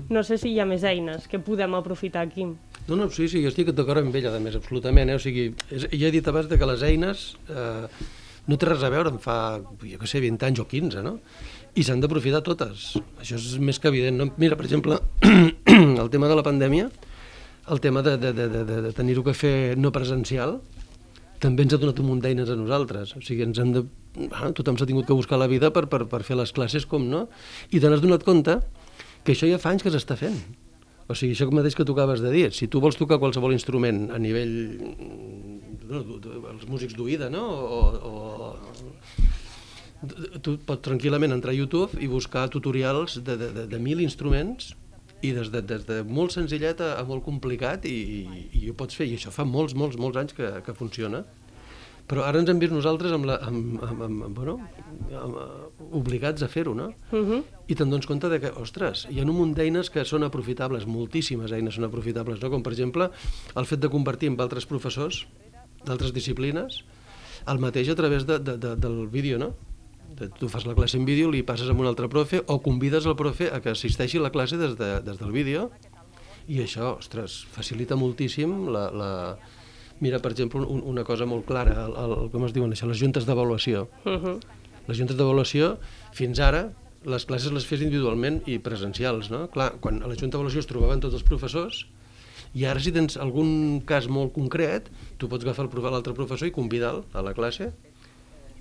No 0.09 0.23
sé 0.25 0.39
si 0.41 0.53
hi 0.53 0.59
ha 0.63 0.65
més 0.65 0.83
eines 0.87 1.29
que 1.29 1.41
podem 1.43 1.77
aprofitar 1.77 2.25
aquí. 2.25 2.47
No, 2.87 2.97
no, 2.97 3.09
sí, 3.13 3.29
sí, 3.29 3.43
jo 3.43 3.53
estic 3.53 3.69
d'acord 3.71 4.01
amb 4.01 4.15
ella, 4.17 4.33
a 4.33 4.41
més, 4.43 4.57
absolutament. 4.57 5.13
Eh? 5.13 5.15
O 5.19 5.21
sigui, 5.21 5.51
és, 5.69 5.87
ja 5.93 6.09
he 6.09 6.13
dit 6.15 6.27
abans 6.27 6.49
que 6.49 6.73
les 6.73 6.89
eines... 6.89 7.31
Eh, 7.47 8.21
no 8.49 8.57
té 8.59 8.67
res 8.67 8.83
a 8.83 8.91
veure 8.91 9.13
en 9.13 9.19
fa, 9.23 9.37
jo 9.61 9.99
què 9.99 10.09
sé, 10.09 10.19
20 10.23 10.47
anys 10.49 10.61
o 10.63 10.67
15, 10.69 11.03
no? 11.05 11.15
I 11.79 11.85
s'han 11.87 12.03
d'aprofitar 12.03 12.43
totes. 12.45 12.93
Això 13.21 13.39
és 13.39 13.57
més 13.63 13.79
que 13.81 13.89
evident. 13.89 14.19
No? 14.19 14.27
Mira, 14.37 14.57
per 14.59 14.67
exemple, 14.67 14.99
el 16.03 16.09
tema 16.13 16.29
de 16.29 16.37
la 16.37 16.45
pandèmia, 16.45 16.89
el 17.73 17.81
tema 17.81 18.03
de, 18.05 18.17
de, 18.19 18.33
de, 18.35 18.47
de, 18.51 18.79
de 18.87 18.91
tenir-ho 18.93 19.23
que 19.25 19.33
fer 19.37 19.55
no 19.79 19.93
presencial, 19.95 20.59
també 21.43 21.65
ens 21.65 21.75
ha 21.75 21.79
donat 21.81 21.99
un 21.99 22.09
munt 22.11 22.21
d'eines 22.23 22.51
a 22.51 22.57
nosaltres. 22.59 23.15
O 23.17 23.23
sigui, 23.23 23.47
ens 23.47 23.59
han 23.59 23.73
de... 23.75 23.85
Ah, 24.29 24.51
tothom 24.55 24.77
s'ha 24.77 24.87
tingut 24.87 25.07
que 25.07 25.17
buscar 25.17 25.39
la 25.41 25.49
vida 25.49 25.71
per, 25.73 25.87
per, 25.91 26.03
per 26.11 26.21
fer 26.27 26.37
les 26.39 26.53
classes 26.55 26.85
com 26.89 27.07
no. 27.09 27.25
I 27.71 27.81
te 27.81 27.89
n'has 27.89 28.03
donat 28.03 28.27
compte 28.27 28.59
que 29.23 29.33
això 29.33 29.49
ja 29.49 29.59
fa 29.59 29.73
anys 29.73 29.87
que 29.87 29.91
s'està 29.93 30.19
fent. 30.19 30.37
O 31.07 31.15
sigui, 31.17 31.33
això 31.35 31.49
mateix 31.51 31.75
que 31.75 31.87
tocaves 31.87 32.21
de 32.23 32.31
dir, 32.31 32.47
si 32.55 32.69
tu 32.71 32.79
vols 32.83 32.95
tocar 32.99 33.19
qualsevol 33.19 33.55
instrument 33.55 34.05
a 34.15 34.19
nivell 34.23 34.53
els 35.89 36.67
músics 36.69 36.95
d'oïda, 36.97 37.29
no? 37.33 37.43
O, 37.43 37.81
o, 38.09 38.11
tu 40.43 40.57
pots 40.67 40.83
tranquil·lament 40.83 41.31
entrar 41.35 41.53
a 41.53 41.57
YouTube 41.57 41.99
i 42.01 42.07
buscar 42.11 42.49
tutorials 42.51 43.19
de, 43.23 43.37
de, 43.39 43.51
de, 43.55 43.67
de 43.71 43.79
mil 43.79 44.01
instruments 44.03 44.73
i 45.23 45.31
des 45.31 45.51
de, 45.53 45.61
des 45.63 45.85
de 45.87 46.01
molt 46.03 46.35
senzillet 46.35 46.81
a, 46.83 46.97
a 46.99 47.05
molt 47.07 47.23
complicat 47.23 47.85
i, 47.87 47.93
i, 47.93 48.41
i 48.63 48.69
ho 48.69 48.75
pots 48.75 48.97
fer, 48.99 49.07
i 49.07 49.15
això 49.15 49.31
fa 49.31 49.45
molts, 49.47 49.75
molts, 49.79 49.95
molts 49.99 50.19
anys 50.19 50.35
que, 50.35 50.49
que 50.65 50.75
funciona. 50.75 51.23
Però 52.03 52.25
ara 52.27 52.41
ens 52.41 52.49
hem 52.51 52.59
vist 52.59 52.73
nosaltres 52.75 53.13
amb 53.15 53.29
la, 53.29 53.37
amb, 53.47 53.77
amb, 53.79 54.01
amb, 54.03 54.23
amb, 54.27 54.35
bueno, 54.35 54.57
amb, 55.21 55.37
obligats 55.95 56.43
a 56.43 56.49
fer-ho, 56.51 56.73
no? 56.75 56.89
Uh 57.13 57.21
-huh. 57.29 57.43
I 57.67 57.75
te'n 57.79 57.89
dones 57.89 58.05
compte 58.05 58.27
de 58.27 58.41
que, 58.41 58.51
ostres, 58.51 59.07
hi 59.09 59.19
ha 59.19 59.23
un 59.23 59.31
munt 59.31 59.55
d'eines 59.55 59.89
que 59.89 60.03
són 60.03 60.23
aprofitables, 60.23 60.85
moltíssimes 60.85 61.51
eines 61.53 61.75
són 61.75 61.85
aprofitables, 61.85 62.41
no? 62.41 62.49
com 62.49 62.61
per 62.61 62.73
exemple 62.73 63.09
el 63.55 63.65
fet 63.65 63.79
de 63.79 63.89
convertir 63.89 64.27
en 64.27 64.41
altres 64.41 64.65
professors 64.65 65.25
d'altres 65.85 66.13
disciplines 66.13 66.83
el 67.47 67.59
mateix 67.59 67.89
a 67.89 67.95
través 67.95 68.25
de, 68.25 68.39
de, 68.39 68.57
de, 68.57 68.75
del 68.75 69.07
vídeo, 69.11 69.37
no? 69.39 69.53
De- 70.15 70.29
Tu 70.29 70.47
fas 70.47 70.65
la 70.65 70.75
classe 70.75 70.97
en 70.97 71.05
vídeo, 71.05 71.31
li 71.31 71.41
passes 71.43 71.69
amb 71.69 71.81
un 71.81 71.87
altre 71.89 72.07
profe 72.09 72.43
o 72.47 72.59
convides 72.61 73.05
el 73.09 73.15
profe 73.19 73.49
a 73.51 73.59
que 73.61 73.73
assisteixi 73.73 74.17
a 74.17 74.21
la 74.27 74.31
classe 74.31 74.57
des, 74.57 74.77
de, 74.77 75.01
des 75.01 75.17
del 75.19 75.31
vídeo 75.31 75.71
i 76.47 76.59
això, 76.63 76.97
ostres, 76.99 77.43
facilita 77.51 77.95
moltíssim 77.95 78.67
la... 78.71 78.89
la... 78.91 79.09
Mira, 80.03 80.17
per 80.19 80.31
exemple, 80.33 80.59
un, 80.65 80.81
una 80.83 81.03
cosa 81.07 81.23
molt 81.29 81.45
clara, 81.47 81.85
el, 81.85 81.93
el, 81.95 82.13
com 82.33 82.43
es 82.43 82.51
diuen 82.51 82.73
això, 82.73 82.87
les 82.89 82.99
juntes 82.99 83.23
d'avaluació. 83.25 83.85
Uh 84.03 84.17
-huh. 84.19 84.33
Les 84.87 84.97
juntes 84.99 85.15
d'avaluació, 85.15 85.77
fins 86.11 86.39
ara, 86.43 86.73
les 87.05 87.25
classes 87.25 87.53
les 87.53 87.65
fes 87.65 87.79
individualment 87.81 88.41
i 88.45 88.57
presencials, 88.59 89.29
no? 89.31 89.47
Clar, 89.53 89.79
quan 89.79 90.03
a 90.03 90.07
la 90.07 90.15
junta 90.15 90.35
d'avaluació 90.35 90.59
es 90.59 90.67
trobaven 90.67 90.99
tots 90.99 91.13
els 91.13 91.23
professors, 91.23 91.85
i 92.53 92.65
ara 92.65 92.79
si 92.79 92.91
tens 92.93 93.17
algun 93.17 93.81
cas 93.85 94.07
molt 94.07 94.33
concret, 94.33 94.89
tu 95.17 95.27
pots 95.29 95.43
agafar 95.43 95.65
el 95.65 95.71
profe- 95.71 95.91
l'altre 95.91 96.13
professor 96.13 96.47
i 96.47 96.51
convidar-lo 96.51 97.05
a 97.13 97.21
la 97.25 97.33
classe, 97.33 97.71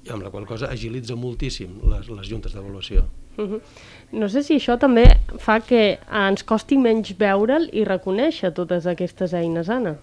i 0.02 0.10
amb 0.10 0.22
la 0.24 0.30
qual 0.30 0.46
cosa 0.46 0.70
agilitza 0.72 1.14
moltíssim 1.14 1.76
les, 1.90 2.08
les 2.08 2.28
juntes 2.28 2.54
d'avaluació. 2.54 3.04
Uh 3.36 3.44
-huh. 3.44 3.60
No 4.12 4.28
sé 4.28 4.42
si 4.42 4.54
això 4.54 4.78
també 4.78 5.04
fa 5.38 5.60
que 5.60 5.98
ens 6.10 6.42
costi 6.44 6.76
menys 6.76 7.14
veure'l 7.16 7.68
i 7.72 7.84
reconèixer 7.84 8.52
totes 8.52 8.86
aquestes 8.86 9.32
eines, 9.32 9.68
Anna. 9.68 9.96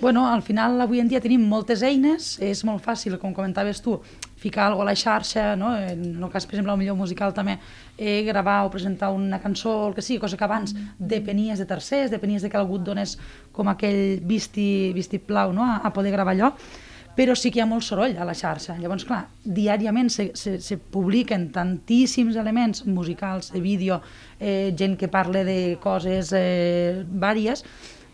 Bueno, 0.00 0.26
al 0.26 0.42
final 0.42 0.80
avui 0.80 1.00
en 1.00 1.08
dia 1.08 1.20
tenim 1.20 1.40
moltes 1.48 1.82
eines, 1.82 2.38
és 2.40 2.64
molt 2.64 2.84
fàcil, 2.84 3.18
com 3.18 3.32
comentaves 3.34 3.80
tu, 3.80 4.00
ficar 4.36 4.66
alguna 4.66 4.90
a 4.90 4.92
la 4.92 4.96
xarxa, 4.96 5.56
no? 5.56 5.74
en 5.76 6.22
el 6.22 6.30
cas, 6.30 6.46
per 6.46 6.56
exemple, 6.56 6.76
millor 6.76 6.96
musical 6.96 7.32
també, 7.34 7.58
eh, 7.96 8.22
gravar 8.26 8.64
o 8.66 8.70
presentar 8.70 9.10
una 9.10 9.40
cançó, 9.40 9.88
el 9.88 9.94
que 9.94 10.02
sigui, 10.02 10.20
cosa 10.20 10.36
que 10.36 10.44
abans 10.44 10.74
depenies 10.98 11.58
de 11.58 11.66
tercers, 11.66 12.10
depenies 12.10 12.42
de 12.42 12.50
que 12.50 12.60
algú 12.60 12.76
et 12.76 12.84
donés 12.84 13.16
com 13.52 13.68
aquell 13.68 14.20
visti, 14.22 14.92
visti 14.94 15.18
plau 15.18 15.52
no? 15.56 15.64
a, 15.64 15.80
a 15.82 15.92
poder 15.92 16.12
gravar 16.12 16.36
allò, 16.36 16.52
però 17.16 17.32
sí 17.34 17.50
que 17.50 17.58
hi 17.58 17.64
ha 17.64 17.66
molt 17.66 17.82
soroll 17.82 18.18
a 18.20 18.26
la 18.28 18.34
xarxa. 18.36 18.76
Llavors, 18.76 19.06
clar, 19.08 19.22
diàriament 19.42 20.12
se, 20.12 20.28
se, 20.36 20.58
se 20.60 20.76
publiquen 20.76 21.48
tantíssims 21.54 22.36
elements 22.36 22.84
musicals, 22.84 23.50
de 23.54 23.62
vídeo, 23.64 24.02
eh, 24.38 24.74
gent 24.76 24.98
que 25.00 25.08
parla 25.08 25.42
de 25.48 25.78
coses 25.80 26.34
eh, 26.36 27.02
vàries, 27.08 27.64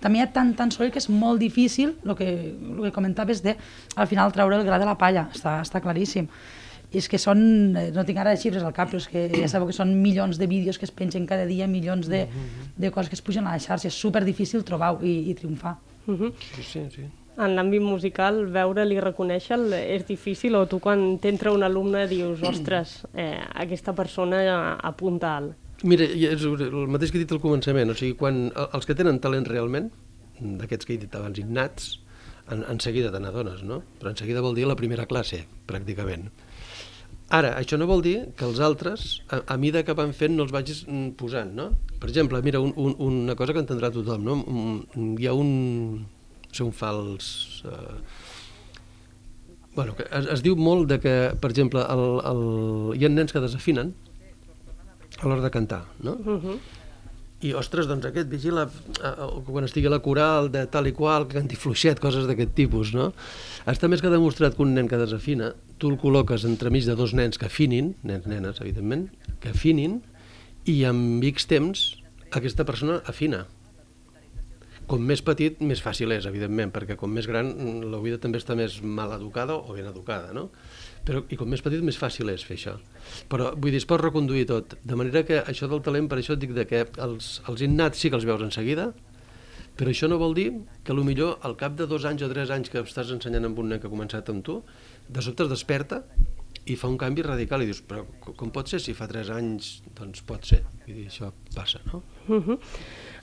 també 0.03 0.19
hi 0.19 0.25
ha 0.25 0.31
tant, 0.35 0.53
tant 0.59 0.73
soroll 0.75 0.91
que 0.93 1.01
és 1.01 1.09
molt 1.09 1.41
difícil, 1.41 1.95
el 2.05 2.17
que, 2.19 2.29
el 2.53 2.83
que 2.87 2.93
comentaves 2.95 3.43
de, 3.45 3.57
al 3.97 4.11
final, 4.11 4.35
treure 4.35 4.59
el 4.59 4.67
gra 4.67 4.81
de 4.83 4.89
la 4.89 4.99
palla, 4.99 5.29
està, 5.35 5.61
està 5.63 5.81
claríssim. 5.85 6.29
I 6.93 7.01
és 7.01 7.09
que 7.09 7.17
són, 7.17 7.41
eh, 7.79 7.87
no 7.95 8.05
tinc 8.05 8.19
ara 8.21 8.35
xifres 8.37 8.67
al 8.67 8.75
cap, 8.77 8.91
però 8.91 9.01
és 9.01 9.09
que 9.09 9.25
ja 9.33 9.49
sabeu 9.49 9.71
que 9.71 9.77
són 9.77 9.95
milions 10.03 10.37
de 10.37 10.49
vídeos 10.51 10.77
que 10.77 10.85
es 10.85 10.93
pengen 10.93 11.25
cada 11.31 11.47
dia, 11.49 11.71
milions 11.71 12.11
de, 12.11 12.27
de 12.77 12.91
coses 12.93 13.09
que 13.09 13.17
es 13.17 13.25
pugen 13.25 13.49
a 13.49 13.55
la 13.55 13.63
xarxa, 13.63 13.89
és 13.89 13.97
super 13.97 14.27
difícil 14.29 14.67
trobar-ho 14.69 15.01
i, 15.01 15.31
i 15.31 15.35
triomfar. 15.39 15.79
Uh 16.07 16.19
-huh. 16.19 16.33
Sí, 16.57 16.63
sí, 16.63 16.87
sí. 16.91 17.09
En 17.39 17.55
l'àmbit 17.57 17.81
musical, 17.81 18.45
veure'l 18.53 18.93
i 18.93 19.01
reconèixer-lo 19.01 19.77
és 19.77 20.05
difícil 20.07 20.55
o 20.55 20.67
tu 20.69 20.81
quan 20.81 21.17
t'entra 21.19 21.53
un 21.53 21.63
alumne 21.63 22.07
dius, 22.07 22.43
ostres, 22.53 23.07
eh, 23.15 23.41
aquesta 23.55 23.95
persona 23.95 24.77
apunta 24.83 25.37
alt. 25.37 25.62
Mira, 25.83 26.07
és 26.07 26.45
el 26.47 26.87
mateix 26.93 27.11
que 27.11 27.19
he 27.19 27.25
dit 27.25 27.33
al 27.35 27.41
començament, 27.43 27.91
o 27.91 27.95
sigui, 27.99 28.15
quan 28.19 28.45
el- 28.55 28.69
els 28.79 28.87
que 28.87 28.95
tenen 28.95 29.19
talent 29.21 29.49
realment, 29.51 29.91
d'aquests 30.41 30.87
que 30.87 30.95
he 30.95 30.99
dit 31.03 31.15
abans, 31.19 31.39
innats, 31.43 31.99
en, 32.51 32.63
en 32.69 32.81
seguida 32.81 33.11
te 33.11 33.19
n'adones, 33.23 33.63
no? 33.67 33.81
Però 34.01 34.11
en 34.11 34.17
seguida 34.19 34.43
vol 34.45 34.55
dir 34.55 34.67
la 34.67 34.77
primera 34.79 35.07
classe, 35.11 35.45
pràcticament. 35.67 36.29
Ara, 37.33 37.55
això 37.59 37.79
no 37.81 37.87
vol 37.89 38.03
dir 38.05 38.17
que 38.37 38.45
els 38.45 38.61
altres, 38.61 39.23
a, 39.33 39.41
a 39.55 39.57
mida 39.57 39.83
que 39.87 39.95
van 39.97 40.13
fent, 40.13 40.35
no 40.37 40.45
els 40.45 40.53
vagis 40.53 40.83
mm, 40.87 41.15
posant, 41.19 41.55
no? 41.57 41.71
Per 41.99 42.11
exemple, 42.11 42.43
mira, 42.45 42.61
un, 42.61 42.75
un, 42.77 42.95
una 43.01 43.35
cosa 43.39 43.55
que 43.55 43.63
entendrà 43.63 43.91
tothom, 43.95 44.23
no? 44.27 44.35
Un, 44.47 45.17
hi 45.19 45.27
ha 45.27 45.33
un... 45.35 46.05
Sé, 46.53 46.63
un 46.67 46.75
fals... 46.77 47.63
Eh, 47.65 47.99
bueno, 49.75 49.95
que 49.97 50.05
es, 50.05 50.27
es 50.37 50.43
diu 50.45 50.55
molt 50.61 50.91
de 50.91 50.99
que, 51.01 51.15
per 51.41 51.49
exemple, 51.51 51.81
el, 51.89 52.03
el, 52.29 52.43
hi 53.01 53.07
ha 53.07 53.13
nens 53.13 53.33
que 53.33 53.41
desafinen 53.41 53.95
a 55.21 55.27
l'hora 55.27 55.43
de 55.43 55.51
cantar, 55.51 55.85
no? 56.01 56.13
Uh 56.13 56.41
-huh. 56.43 56.59
I, 57.43 57.55
ostres, 57.59 57.89
doncs 57.91 58.07
aquest 58.07 58.29
vigila 58.31 58.69
eh, 59.03 59.41
quan 59.47 59.65
estigui 59.65 59.89
a 59.89 59.91
la 59.91 59.99
coral 59.99 60.53
de 60.53 60.63
tal 60.71 60.87
i 60.87 60.93
qual, 60.93 61.27
que 61.27 61.41
canti 61.41 61.57
fluixet, 61.57 61.99
coses 61.99 62.29
d'aquest 62.29 62.55
tipus, 62.55 62.93
no? 62.95 63.13
Està 63.67 63.89
més 63.89 64.01
que 64.01 64.13
demostrat 64.13 64.55
que 64.55 64.63
un 64.63 64.75
nen 64.75 64.87
que 64.89 65.01
desafina, 65.01 65.55
tu 65.79 65.91
el 65.91 65.99
col·loques 65.99 66.47
entremig 66.47 66.87
de 66.87 66.95
dos 66.95 67.15
nens 67.19 67.39
que 67.39 67.47
afinin, 67.47 67.97
nens, 68.07 68.29
nenes, 68.31 68.61
evidentment, 68.61 69.09
que 69.41 69.51
afinin, 69.51 70.03
i 70.65 70.85
amb 70.87 71.25
X 71.33 71.49
temps 71.51 71.83
aquesta 72.31 72.65
persona 72.65 73.01
afina. 73.11 73.47
Com 74.87 75.03
més 75.07 75.23
petit, 75.25 75.59
més 75.67 75.83
fàcil 75.83 76.13
és, 76.15 76.27
evidentment, 76.31 76.71
perquè 76.71 76.95
com 77.01 77.11
més 77.11 77.27
gran 77.27 77.51
mm, 77.51 77.91
l'oïda 77.91 78.21
també 78.23 78.39
està 78.39 78.55
més 78.59 78.79
mal 78.83 79.15
educada 79.19 79.57
o 79.59 79.75
ben 79.75 79.91
educada, 79.91 80.31
no? 80.37 80.51
Però, 81.05 81.25
I 81.35 81.37
com 81.37 81.49
més 81.51 81.63
petit, 81.65 81.83
més 81.83 81.99
fàcil 81.99 82.29
és 82.31 82.45
fer 82.47 82.57
això. 82.57 82.77
Però, 83.29 83.53
vull 83.57 83.73
dir, 83.75 83.81
es 83.83 83.87
pot 83.91 84.01
reconduir 84.01 84.45
tot. 84.47 84.77
De 84.87 84.95
manera 84.99 85.25
que 85.27 85.41
això 85.43 85.67
del 85.71 85.83
talent, 85.83 86.07
per 86.09 86.21
això 86.21 86.37
et 86.37 86.43
dic 86.45 86.53
de 86.55 86.67
que 86.71 86.85
els, 87.03 87.41
els 87.51 87.65
innats 87.67 87.99
sí 87.99 88.11
que 88.11 88.21
els 88.21 88.27
veus 88.29 88.43
en 88.43 88.53
seguida, 88.55 88.93
però 89.77 89.91
això 89.91 90.07
no 90.09 90.19
vol 90.21 90.35
dir 90.37 90.51
que 90.85 90.95
millor 90.95 91.39
al 91.43 91.57
cap 91.57 91.75
de 91.79 91.87
dos 91.89 92.05
anys 92.05 92.23
o 92.23 92.29
tres 92.29 92.51
anys 92.51 92.71
que 92.71 92.83
estàs 92.85 93.11
ensenyant 93.11 93.49
amb 93.49 93.59
un 93.59 93.73
nen 93.73 93.81
que 93.81 93.89
ha 93.89 93.91
començat 93.91 94.29
amb 94.31 94.45
tu, 94.45 94.61
de 95.09 95.23
sobte 95.25 95.43
es 95.47 95.51
desperta 95.51 96.03
i 96.71 96.77
fa 96.79 96.87
un 96.87 96.99
canvi 97.01 97.25
radical 97.27 97.65
i 97.65 97.67
dius, 97.67 97.81
però 97.83 98.05
co- 98.23 98.35
com 98.39 98.53
pot 98.55 98.69
ser 98.71 98.79
si 98.79 98.93
fa 98.95 99.09
tres 99.11 99.33
anys? 99.35 99.81
Doncs 99.99 100.23
pot 100.29 100.45
ser. 100.47 100.61
Dir, 100.87 101.09
això 101.09 101.33
passa, 101.57 101.81
no? 101.91 102.03
Uh 102.29 102.39
-huh. 102.39 102.59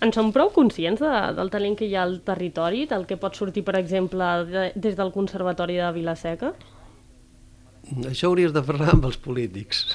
En 0.01 0.11
som 0.11 0.33
prou 0.33 0.49
conscients 0.51 0.99
de, 0.99 1.35
del 1.35 1.49
talent 1.49 1.77
que 1.77 1.85
hi 1.85 1.95
ha 1.95 2.03
al 2.03 2.19
territori, 2.21 2.85
del 2.85 3.05
que 3.05 3.15
pot 3.15 3.35
sortir, 3.35 3.63
per 3.63 3.77
exemple, 3.77 4.25
de, 4.45 4.71
des 4.75 4.95
del 4.97 5.11
Conservatori 5.11 5.75
de 5.75 5.91
Vilaseca? 5.91 6.53
Això 8.09 8.29
hauries 8.29 8.53
de 8.53 8.61
parlar 8.65 8.91
amb 8.93 9.05
els 9.09 9.17
polítics. 9.17 9.85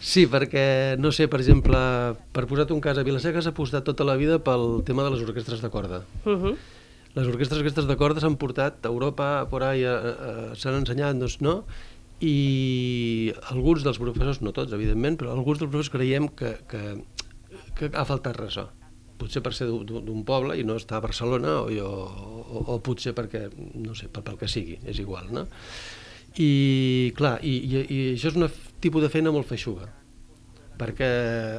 Sí, 0.00 0.24
perquè, 0.32 0.96
no 0.96 1.10
sé, 1.12 1.26
per 1.28 1.42
exemple, 1.42 1.76
per 2.32 2.46
posar-te 2.48 2.72
un 2.72 2.80
cas, 2.80 2.96
a 2.96 3.04
Vilaseca 3.04 3.42
s'ha 3.44 3.52
apostat 3.52 3.84
tota 3.84 4.06
la 4.08 4.16
vida 4.16 4.38
pel 4.40 4.80
tema 4.88 5.04
de 5.04 5.10
les 5.12 5.24
orquestres 5.26 5.60
de 5.60 5.68
corda. 5.68 6.04
Uh 6.24 6.36
-huh. 6.38 6.54
Les 7.14 7.26
orquestres 7.26 7.60
aquestes 7.60 7.86
de 7.86 7.96
corda 7.96 8.20
s'han 8.20 8.36
portat 8.36 8.86
a 8.86 8.88
Europa, 8.88 9.46
por 9.50 9.62
ahí, 9.62 9.82
eh, 9.82 9.88
eh, 9.90 10.50
s'han 10.56 10.74
ensenyat, 10.78 11.16
doncs 11.18 11.40
no, 11.40 11.64
i 12.20 13.32
alguns 13.50 13.82
dels 13.82 13.98
professors, 13.98 14.40
no 14.40 14.52
tots, 14.52 14.72
evidentment, 14.72 15.18
però 15.18 15.32
alguns 15.32 15.58
dels 15.58 15.70
professors 15.70 15.90
creiem 15.90 16.28
que, 16.28 16.56
que, 16.68 17.02
que 17.74 17.90
ha 17.92 18.04
faltat 18.04 18.36
ressò. 18.36 18.68
Potser 19.18 19.42
per 19.42 19.52
ser 19.52 19.66
d'un- 19.66 20.24
poble 20.24 20.56
i 20.58 20.64
no 20.64 20.76
estar 20.76 20.96
a 20.96 21.00
Barcelona, 21.00 21.60
o, 21.60 21.68
o, 21.68 22.64
o 22.74 22.78
potser 22.80 23.12
perquè, 23.12 23.50
no 23.74 23.94
sé, 23.94 24.08
pel, 24.08 24.22
pel 24.22 24.38
que 24.38 24.48
sigui, 24.48 24.78
és 24.86 24.98
igual, 24.98 25.26
no? 25.30 25.46
I, 26.38 27.12
clar, 27.18 27.38
i, 27.42 27.56
i, 27.58 27.80
i 27.90 27.98
això 28.12 28.30
és 28.30 28.38
un 28.38 28.46
tipus 28.82 29.02
de 29.02 29.10
feina 29.10 29.32
molt 29.34 29.48
feixuga, 29.48 29.88
perquè 30.78 31.08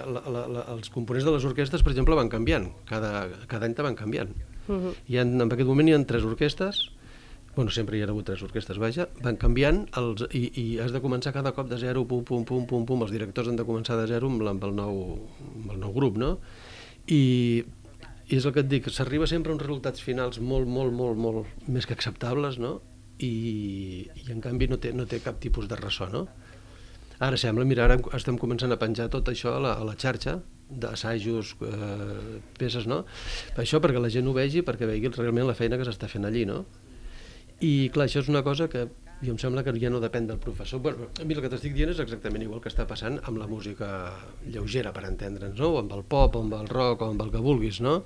la, 0.08 0.24
la, 0.32 0.46
la, 0.48 0.64
els 0.76 0.90
components 0.94 1.28
de 1.28 1.36
les 1.36 1.46
orquestres, 1.50 1.84
per 1.84 1.92
exemple, 1.92 2.16
van 2.18 2.32
canviant, 2.32 2.70
cada, 2.90 3.28
cada 3.52 3.68
any 3.68 3.76
te 3.76 3.84
van 3.86 4.00
canviant. 4.00 4.32
Uh 4.68 4.78
-huh. 4.78 4.96
Hi 5.08 5.18
ha, 5.18 5.28
en 5.28 5.42
aquest 5.42 5.68
moment 5.68 5.90
hi 5.90 5.94
ha 5.94 6.06
tres 6.06 6.24
orquestes, 6.24 6.90
bueno, 7.56 7.72
sempre 7.72 7.98
hi 7.98 8.02
ha 8.02 8.08
hagut 8.08 8.26
tres 8.26 8.42
orquestes, 8.44 8.78
vaja, 8.78 9.10
van 9.22 9.36
canviant 9.36 9.88
els, 10.00 10.24
i, 10.32 10.52
i 10.56 10.80
has 10.80 10.92
de 10.92 11.02
començar 11.02 11.34
cada 11.34 11.52
cop 11.52 11.68
de 11.70 11.78
zero, 11.78 12.06
pum, 12.08 12.24
pum, 12.24 12.46
pum, 12.46 12.66
pum, 12.66 12.86
pum, 12.86 13.02
els 13.02 13.12
directors 13.12 13.50
han 13.50 13.58
de 13.58 13.66
començar 13.66 13.98
de 14.00 14.08
zero 14.08 14.28
amb, 14.28 14.42
amb, 14.48 14.64
el, 14.64 14.76
nou, 14.76 15.20
amb 15.56 15.72
el 15.72 15.80
nou 15.80 15.94
grup, 15.94 16.18
no? 16.18 16.38
I, 17.08 17.64
i 18.30 18.36
és 18.38 18.46
el 18.46 18.54
que 18.54 18.62
et 18.62 18.70
dic, 18.70 18.88
s'arriba 18.90 19.28
sempre 19.28 19.52
a 19.52 19.56
uns 19.56 19.64
resultats 19.64 20.02
finals 20.02 20.40
molt, 20.40 20.68
molt, 20.68 20.94
molt, 20.94 21.18
molt 21.18 21.68
més 21.68 21.86
que 21.86 21.94
acceptables, 21.94 22.58
no? 22.58 22.80
I, 23.20 24.08
i 24.24 24.32
en 24.34 24.40
canvi 24.42 24.70
no 24.72 24.80
té, 24.82 24.94
no 24.96 25.06
té 25.06 25.20
cap 25.24 25.40
tipus 25.44 25.68
de 25.70 25.78
ressò, 25.78 26.08
no? 26.10 26.26
Ara 27.22 27.38
sembla, 27.38 27.66
mira, 27.70 27.86
ara 27.86 28.00
estem 28.18 28.38
començant 28.42 28.74
a 28.74 28.80
penjar 28.82 29.12
tot 29.14 29.28
això 29.30 29.58
a 29.58 29.62
la, 29.62 29.76
a 29.78 29.86
la 29.86 29.94
xarxa, 30.00 30.40
d'assajos, 30.72 31.56
eh, 31.68 32.40
peces, 32.58 32.88
no? 32.90 33.04
Això, 33.62 33.82
perquè 33.84 34.02
la 34.02 34.10
gent 34.10 34.28
ho 34.28 34.34
vegi, 34.34 34.64
perquè 34.66 34.88
vegi 34.90 35.12
realment 35.14 35.46
la 35.50 35.58
feina 35.58 35.78
que 35.78 35.86
s'està 35.86 36.10
fent 36.10 36.26
allí, 36.26 36.48
no? 36.50 36.64
I 37.62 37.92
clar, 37.94 38.08
això 38.08 38.24
és 38.24 38.32
una 38.32 38.42
cosa 38.42 38.66
que 38.72 38.88
i 39.22 39.30
em 39.30 39.38
sembla 39.38 39.62
que 39.62 39.74
ja 39.78 39.90
no 39.94 40.00
depèn 40.02 40.26
del 40.30 40.40
professor. 40.42 40.82
Bueno, 40.82 41.10
mira, 41.26 41.40
el 41.40 41.46
que 41.46 41.52
t'estic 41.54 41.76
dient 41.76 41.92
és 41.94 42.00
exactament 42.02 42.42
igual 42.42 42.62
que 42.64 42.72
està 42.72 42.88
passant 42.90 43.20
amb 43.30 43.38
la 43.38 43.48
música 43.50 43.88
lleugera, 44.50 44.94
per 44.96 45.04
entendre'ns, 45.06 45.60
no? 45.60 45.70
O 45.76 45.80
amb 45.84 45.94
el 45.94 46.02
pop, 46.10 46.36
o 46.36 46.42
amb 46.42 46.56
el 46.58 46.70
rock, 46.72 47.06
o 47.06 47.12
amb 47.14 47.22
el 47.22 47.30
que 47.34 47.42
vulguis, 47.44 47.82
no? 47.86 48.00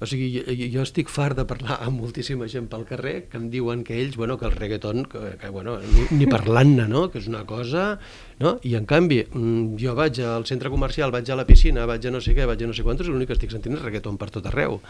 O 0.00 0.08
sigui, 0.08 0.30
jo, 0.40 0.68
jo 0.78 0.84
estic 0.86 1.12
fart 1.12 1.36
de 1.36 1.44
parlar 1.48 1.78
amb 1.84 2.00
moltíssima 2.00 2.48
gent 2.48 2.70
pel 2.72 2.86
carrer 2.88 3.14
que 3.28 3.40
em 3.40 3.50
diuen 3.52 3.84
que 3.84 3.98
ells, 4.00 4.16
bueno, 4.16 4.38
que 4.40 4.48
el 4.48 4.56
reggaeton, 4.56 5.04
que, 5.10 5.36
que 5.40 5.52
bueno, 5.52 5.76
ni, 5.84 6.06
ni 6.16 6.28
parlant-ne, 6.30 6.88
no? 6.88 7.08
Que 7.12 7.20
és 7.20 7.28
una 7.30 7.44
cosa... 7.48 7.94
No? 8.34 8.56
I 8.66 8.72
en 8.74 8.86
canvi, 8.90 9.20
mm, 9.22 9.76
jo 9.78 9.92
vaig 9.94 10.18
al 10.26 10.42
centre 10.48 10.72
comercial, 10.72 11.12
vaig 11.14 11.28
a 11.30 11.36
la 11.38 11.44
piscina, 11.46 11.84
vaig 11.86 12.08
a 12.08 12.10
no 12.10 12.18
sé 12.24 12.34
què, 12.34 12.48
vaig 12.50 12.64
a 12.64 12.66
no 12.66 12.74
sé 12.74 12.82
quantos, 12.82 13.06
i 13.06 13.12
l'únic 13.12 13.30
que 13.30 13.36
estic 13.36 13.52
sentint 13.54 13.76
és 13.76 13.84
reggaeton 13.84 14.18
per 14.18 14.32
tot 14.34 14.48
arreu. 14.50 14.80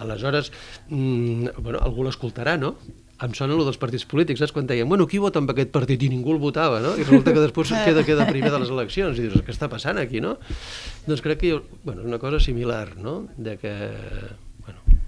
Aleshores, 0.00 0.48
mm, 0.88 1.58
bueno, 1.58 1.82
algú 1.84 2.06
l'escoltarà, 2.06 2.56
no? 2.56 2.78
Em 3.24 3.34
sona 3.36 3.56
el 3.56 3.64
dels 3.66 3.78
partits 3.80 4.04
polítics, 4.08 4.40
saps? 4.42 4.52
Quan 4.54 4.68
deien, 4.68 4.88
bueno, 4.88 5.06
qui 5.10 5.20
vota 5.22 5.40
amb 5.40 5.50
aquest 5.52 5.72
partit? 5.74 6.02
I 6.04 6.10
ningú 6.12 6.34
el 6.34 6.40
votava, 6.42 6.80
no? 6.84 6.94
I 6.98 7.04
resulta 7.06 7.32
que 7.34 7.42
després 7.42 7.72
queda, 7.84 8.04
queda 8.06 8.26
primer 8.28 8.52
de 8.52 8.62
les 8.62 8.72
eleccions. 8.74 9.18
I 9.18 9.28
dius, 9.28 9.44
què 9.44 9.54
està 9.54 9.68
passant 9.72 10.00
aquí, 10.02 10.22
no? 10.24 10.36
Doncs 11.08 11.24
crec 11.24 11.40
que, 11.42 11.52
jo, 11.54 11.62
bueno, 11.84 12.02
és 12.04 12.10
una 12.10 12.20
cosa 12.22 12.40
similar, 12.42 12.96
no? 13.00 13.22
De 13.36 13.56
que, 13.60 13.74
bueno, 14.64 14.98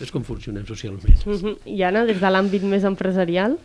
és 0.00 0.12
com 0.14 0.26
funcionem 0.26 0.66
socialment. 0.68 1.26
Uh 1.26 1.40
-huh. 1.40 1.56
I 1.64 1.82
Anna, 1.82 2.04
des 2.04 2.20
de 2.20 2.30
l'àmbit 2.30 2.62
més 2.62 2.84
empresarial? 2.84 3.58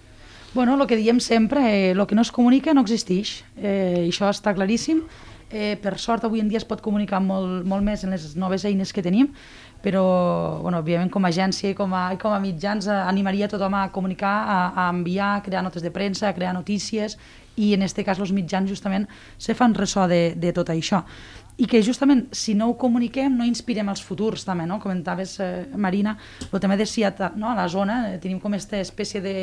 Bueno, 0.54 0.76
el 0.76 0.88
que 0.88 0.98
diem 0.98 1.20
sempre, 1.20 1.62
eh, 1.62 1.92
el 1.92 2.08
que 2.08 2.16
no 2.16 2.22
es 2.22 2.32
comunica 2.32 2.74
no 2.74 2.82
existeix. 2.82 3.44
Eh, 3.56 4.08
això 4.10 4.28
està 4.30 4.54
claríssim. 4.54 5.04
Eh, 5.52 5.76
per 5.84 5.98
sort, 6.00 6.24
avui 6.24 6.40
en 6.40 6.48
dia 6.48 6.62
es 6.62 6.66
pot 6.68 6.80
comunicar 6.82 7.20
molt, 7.20 7.66
molt 7.68 7.84
més 7.84 8.06
en 8.06 8.16
les 8.16 8.36
noves 8.40 8.64
eines 8.66 8.94
que 8.96 9.04
tenim, 9.04 9.28
però, 9.84 10.04
bueno, 10.62 10.80
òbviament, 10.80 11.12
com 11.12 11.26
a 11.26 11.32
agència 11.34 11.74
i 11.74 11.76
com 11.76 11.92
a, 11.98 12.06
i 12.16 12.20
com 12.22 12.32
a 12.32 12.40
mitjans, 12.40 12.88
eh, 12.88 12.96
animaria 13.12 13.50
tothom 13.52 13.76
a 13.76 13.90
comunicar, 13.92 14.32
a, 14.48 14.60
a 14.72 14.90
enviar, 14.94 15.36
a 15.36 15.44
crear 15.44 15.64
notes 15.66 15.84
de 15.84 15.92
premsa, 15.92 16.30
a 16.30 16.36
crear 16.38 16.54
notícies, 16.56 17.18
i 17.60 17.74
en 17.76 17.84
aquest 17.84 18.00
cas 18.08 18.20
els 18.24 18.32
mitjans 18.32 18.70
justament 18.70 19.10
se 19.38 19.54
fan 19.54 19.76
ressò 19.76 20.08
de, 20.08 20.32
de 20.40 20.54
tot 20.56 20.72
això 20.72 21.04
i 21.62 21.68
que 21.70 21.82
justament 21.86 22.24
si 22.34 22.56
no 22.58 22.72
ho 22.72 22.78
comuniquem 22.82 23.36
no 23.38 23.46
inspirem 23.46 23.92
els 23.92 24.02
futurs 24.02 24.46
també, 24.48 24.66
no? 24.66 24.80
comentaves 24.82 25.36
eh, 25.44 25.68
Marina, 25.78 26.16
el 26.50 26.60
tema 26.60 26.78
de 26.78 26.88
si 26.90 27.04
no? 27.36 27.52
a 27.52 27.56
la 27.56 27.68
zona 27.70 27.98
eh, 28.10 28.18
tenim 28.22 28.40
com 28.42 28.54
aquesta 28.54 28.80
espècie 28.82 29.22
de, 29.22 29.36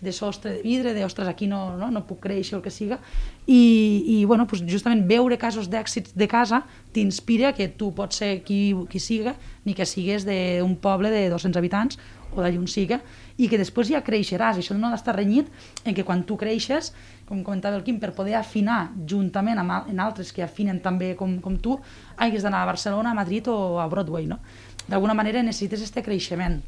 de 0.00 0.12
sostre 0.12 0.54
de 0.56 0.62
vidre, 0.62 0.94
de 0.94 1.04
ostres, 1.04 1.28
aquí 1.28 1.46
no, 1.46 1.76
no, 1.76 1.90
no 1.92 2.06
puc 2.08 2.22
créixer 2.24 2.56
el 2.56 2.62
que 2.64 2.72
siga, 2.72 2.98
i, 3.46 3.60
i 4.06 4.24
bueno, 4.24 4.46
pues 4.48 4.62
justament 4.64 5.04
veure 5.08 5.36
casos 5.36 5.68
d'èxits 5.68 6.16
de 6.16 6.28
casa 6.28 6.62
t'inspira 6.96 7.52
que 7.52 7.68
tu 7.68 7.92
pots 7.92 8.16
ser 8.16 8.38
qui, 8.44 8.72
qui 8.88 9.00
siga, 9.00 9.36
ni 9.64 9.76
que 9.76 9.84
sigues 9.84 10.24
d'un 10.24 10.76
poble 10.80 11.12
de 11.12 11.26
200 11.28 11.60
habitants 11.60 12.00
o 12.32 12.40
d'allà 12.40 12.60
on 12.60 12.68
siga, 12.68 13.02
i 13.38 13.48
que 13.48 13.58
després 13.58 13.88
ja 13.92 14.02
creixeràs. 14.04 14.58
I 14.58 14.64
això 14.64 14.76
no 14.76 14.88
ha 14.88 14.94
d'estar 14.94 15.14
renyit 15.16 15.48
en 15.84 15.94
que 15.96 16.04
quan 16.04 16.24
tu 16.26 16.36
creixes, 16.36 16.92
com 17.28 17.44
comentava 17.46 17.78
el 17.78 17.84
Quim, 17.86 18.00
per 18.02 18.12
poder 18.16 18.34
afinar 18.38 18.90
juntament 19.08 19.60
amb 19.62 19.90
en 19.92 20.00
altres 20.02 20.32
que 20.34 20.42
afinen 20.44 20.82
també 20.84 21.14
com, 21.16 21.38
com 21.44 21.58
tu, 21.62 21.78
hagis 22.16 22.46
d'anar 22.46 22.64
a 22.64 22.70
Barcelona, 22.72 23.12
a 23.14 23.18
Madrid 23.18 23.48
o 23.48 23.78
a 23.80 23.86
Broadway. 23.88 24.26
No? 24.26 24.40
D'alguna 24.88 25.14
manera 25.14 25.44
necessites 25.44 25.84
aquest 25.84 26.04
creixement 26.04 26.58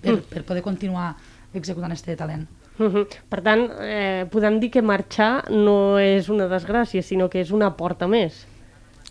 per, 0.00 0.14
mm. 0.14 0.28
per 0.30 0.44
poder 0.46 0.62
continuar 0.62 1.12
executant 1.56 1.92
aquest 1.92 2.14
talent. 2.18 2.46
Uh 2.78 2.86
-huh. 2.86 3.06
Per 3.28 3.40
tant, 3.42 3.70
eh, 3.80 4.26
podem 4.30 4.60
dir 4.60 4.70
que 4.70 4.82
marxar 4.82 5.50
no 5.50 5.98
és 5.98 6.28
una 6.28 6.46
desgràcia, 6.46 7.02
sinó 7.02 7.28
que 7.28 7.40
és 7.40 7.50
una 7.50 7.76
porta 7.76 8.06
més. 8.06 8.46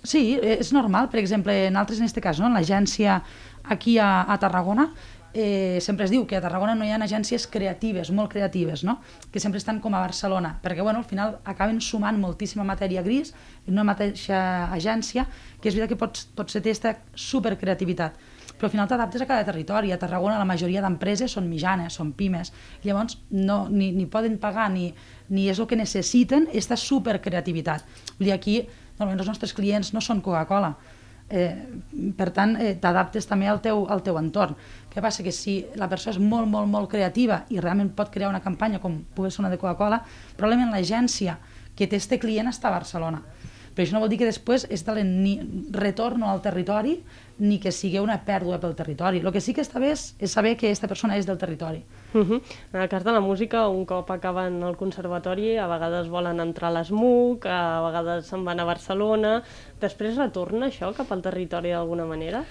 Sí, 0.03 0.39
és 0.41 0.71
normal. 0.71 1.09
Per 1.09 1.19
exemple, 1.19 1.67
en 1.67 1.75
altres, 1.75 1.99
en 1.99 2.05
aquest 2.05 2.23
cas, 2.23 2.39
no? 2.39 2.47
en 2.47 2.53
l'agència 2.53 3.21
aquí 3.63 3.97
a, 3.99 4.21
a 4.21 4.37
Tarragona, 4.37 4.93
eh, 5.39 5.77
sempre 5.81 6.05
es 6.05 6.11
diu 6.11 6.23
que 6.25 6.33
a 6.33 6.41
Tarragona 6.41 6.73
no 6.73 6.81
hi 6.81 6.89
ha 6.89 6.97
agències 6.97 7.43
creatives, 7.53 8.09
molt 8.09 8.31
creatives, 8.31 8.81
no? 8.83 8.95
que 9.31 9.39
sempre 9.39 9.61
estan 9.61 9.77
com 9.83 9.93
a 9.93 10.01
Barcelona, 10.01 10.55
perquè 10.63 10.81
bueno, 10.81 11.03
al 11.03 11.05
final 11.05 11.35
acaben 11.45 11.77
sumant 11.77 12.17
moltíssima 12.17 12.65
matèria 12.65 13.03
gris 13.05 13.35
en 13.67 13.75
una 13.75 13.85
mateixa 13.85 14.39
agència, 14.73 15.27
que 15.61 15.69
és 15.69 15.77
veritat 15.77 15.93
que 15.93 15.99
pot, 16.01 16.23
pot 16.33 16.49
ser 16.49 16.63
aquesta 16.63 16.95
supercreativitat, 17.13 18.17
però 18.57 18.65
al 18.65 18.73
final 18.73 18.89
t'adaptes 18.89 19.21
a 19.21 19.29
cada 19.29 19.45
territori. 19.45 19.93
A 19.93 20.01
Tarragona 20.01 20.41
la 20.41 20.49
majoria 20.49 20.81
d'empreses 20.81 21.37
són 21.37 21.45
mitjanes, 21.45 21.93
són 21.93 22.15
pimes, 22.17 22.49
llavors 22.81 23.19
no, 23.29 23.67
ni, 23.69 23.91
ni 23.93 24.09
poden 24.09 24.41
pagar 24.41 24.71
ni, 24.73 24.89
ni 25.29 25.51
és 25.53 25.61
el 25.61 25.69
que 25.69 25.77
necessiten 25.77 26.49
aquesta 26.49 26.81
supercreativitat. 26.81 27.85
Vull 28.17 28.31
dir, 28.31 28.33
aquí 28.33 28.63
normalment 28.97 29.21
els 29.21 29.35
nostres 29.35 29.53
clients 29.53 29.93
no 29.93 30.01
són 30.01 30.25
Coca-Cola, 30.25 30.73
Eh, 31.29 31.51
per 32.15 32.29
tant, 32.31 32.55
eh, 32.55 32.77
t'adaptes 32.79 33.25
també 33.27 33.49
al 33.51 33.59
teu, 33.59 33.83
al 33.91 34.01
teu 34.03 34.15
entorn. 34.19 34.55
Què 34.93 35.01
passa? 35.03 35.23
Que 35.25 35.33
si 35.35 35.59
la 35.75 35.89
persona 35.91 36.15
és 36.15 36.21
molt, 36.23 36.47
molt, 36.47 36.69
molt 36.71 36.89
creativa 36.89 37.41
i 37.51 37.59
realment 37.59 37.91
pot 37.95 38.11
crear 38.13 38.29
una 38.29 38.43
campanya 38.43 38.79
com 38.79 39.01
pugui 39.15 39.31
ser 39.31 39.43
una 39.43 39.51
de 39.51 39.59
Coca-Cola, 39.59 39.99
probablement 40.37 40.71
l'agència 40.71 41.37
que 41.75 41.87
té 41.87 41.99
este 41.99 42.17
client 42.19 42.47
està 42.47 42.71
a 42.71 42.77
Barcelona. 42.77 43.21
Però 43.75 43.85
això 43.85 43.93
no 43.93 43.99
vol 44.01 44.09
dir 44.09 44.17
que 44.17 44.25
després 44.25 44.65
és 44.73 44.81
de 44.87 44.93
retorno 45.75 46.31
al 46.31 46.41
territori 46.41 46.95
ni 47.39 47.59
que 47.61 47.71
sigui 47.71 47.99
una 48.01 48.17
pèrdua 48.25 48.57
pel 48.61 48.73
territori. 48.77 49.21
El 49.21 49.31
que 49.33 49.41
sí 49.43 49.53
que 49.53 49.61
està 49.61 49.81
bé 49.81 49.91
és, 49.93 50.09
és 50.19 50.33
saber 50.33 50.55
que 50.57 50.69
aquesta 50.69 50.89
persona 50.89 51.17
és 51.17 51.27
del 51.27 51.37
territori. 51.37 51.83
Uh 52.13 52.21
-huh. 52.21 52.41
En 52.73 52.81
el 52.81 52.89
cas 52.89 53.03
de 53.03 53.11
la 53.11 53.19
música, 53.19 53.67
un 53.67 53.85
cop 53.85 54.09
acaben 54.11 54.63
el 54.63 54.75
conservatori, 54.75 55.57
a 55.57 55.67
vegades 55.67 56.09
volen 56.09 56.39
entrar 56.39 56.69
a 56.69 56.73
l'ESMUC, 56.73 57.45
a 57.45 57.81
vegades 57.81 58.25
se'n 58.25 58.43
van 58.43 58.59
a 58.59 58.65
Barcelona, 58.65 59.43
després 59.79 60.17
retorna 60.17 60.67
això 60.67 60.93
cap 60.93 61.11
al 61.11 61.21
territori 61.21 61.69
d'alguna 61.69 62.05
manera? 62.05 62.43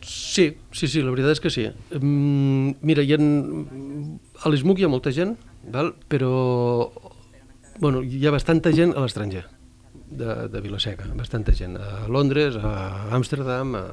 Sí, 0.00 0.56
sí, 0.70 0.86
sí, 0.86 1.02
la 1.02 1.10
veritat 1.10 1.32
és 1.32 1.40
que 1.40 1.50
sí. 1.50 1.70
Um, 1.92 2.74
mira, 2.82 3.02
hi 3.02 3.14
ha, 3.14 3.16
a 3.16 4.48
l'ESMUC 4.48 4.78
hi 4.78 4.84
ha 4.84 4.88
molta 4.88 5.10
gent, 5.10 5.36
val? 5.62 5.94
però 6.08 6.90
bueno, 7.80 8.02
hi 8.02 8.26
ha 8.26 8.30
bastanta 8.30 8.70
gent 8.70 8.94
a 8.94 9.00
l'estranger 9.00 9.53
de, 10.18 10.48
de 10.52 10.62
Vilaseca, 10.64 11.08
bastanta 11.18 11.54
gent, 11.56 11.76
a 11.76 12.06
Londres, 12.08 12.56
a 12.60 13.10
Amsterdam, 13.14 13.74
a, 13.78 13.84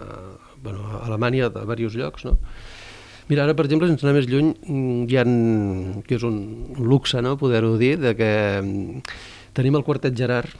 bueno, 0.64 0.86
a 0.86 1.06
Alemanya, 1.08 1.50
a 1.50 1.66
diversos 1.66 1.98
llocs, 2.00 2.26
no? 2.26 2.38
Mira, 3.30 3.46
ara, 3.46 3.56
per 3.56 3.64
exemple, 3.68 3.88
sense 3.88 4.04
anar 4.04 4.18
més 4.18 4.28
lluny, 4.28 4.50
hi 5.08 5.18
ha, 5.20 5.24
que 6.08 6.18
és 6.18 6.26
un, 6.28 6.42
un 6.76 6.90
luxe, 6.90 7.22
no?, 7.24 7.38
poder-ho 7.40 7.78
dir, 7.80 7.96
de 8.02 8.12
que 8.20 8.32
mm, 8.60 9.06
tenim 9.56 9.78
el 9.80 9.86
quartet 9.88 10.18
Gerard, 10.18 10.58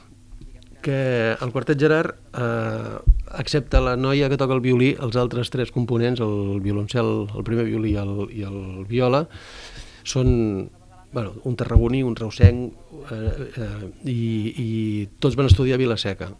que 0.82 1.36
el 1.38 1.52
quartet 1.54 1.78
Gerard, 1.78 2.16
eh, 2.34 2.98
excepte 3.38 3.80
la 3.80 3.94
noia 3.96 4.28
que 4.28 4.36
toca 4.40 4.56
el 4.56 4.64
violí, 4.64 4.92
els 5.00 5.16
altres 5.16 5.52
tres 5.52 5.70
components, 5.72 6.20
el 6.20 6.60
violoncel, 6.64 7.12
el 7.30 7.44
primer 7.46 7.68
violí 7.68 7.94
i 7.94 8.00
el, 8.02 8.14
i 8.34 8.46
el 8.48 8.86
viola, 8.90 9.26
són 10.02 10.32
bueno, 11.12 11.34
un 11.44 11.56
tarragoní, 11.56 12.02
un 12.02 12.16
reusenc, 12.16 12.72
eh, 13.10 13.50
eh, 13.56 13.90
i, 14.08 14.22
i 14.56 14.70
tots 15.20 15.36
van 15.36 15.50
estudiar 15.50 15.76
a 15.76 15.82
Vilaseca. 15.82 16.32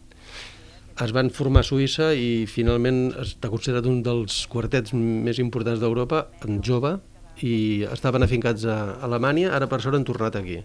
Es 1.02 1.12
van 1.12 1.30
formar 1.32 1.62
a 1.62 1.66
Suïssa 1.66 2.12
i 2.16 2.44
finalment 2.48 3.12
està 3.20 3.50
considerat 3.52 3.86
un 3.88 4.02
dels 4.04 4.42
quartets 4.52 4.92
més 4.96 5.40
importants 5.44 5.80
d'Europa, 5.80 6.26
en 6.48 6.60
jove, 6.64 6.96
i 7.44 7.84
estaven 7.92 8.24
afincats 8.24 8.64
a 8.68 8.98
Alemanya, 9.04 9.52
ara 9.56 9.68
per 9.68 9.80
sort 9.84 9.96
han 9.96 10.08
tornat 10.08 10.36
aquí. 10.40 10.60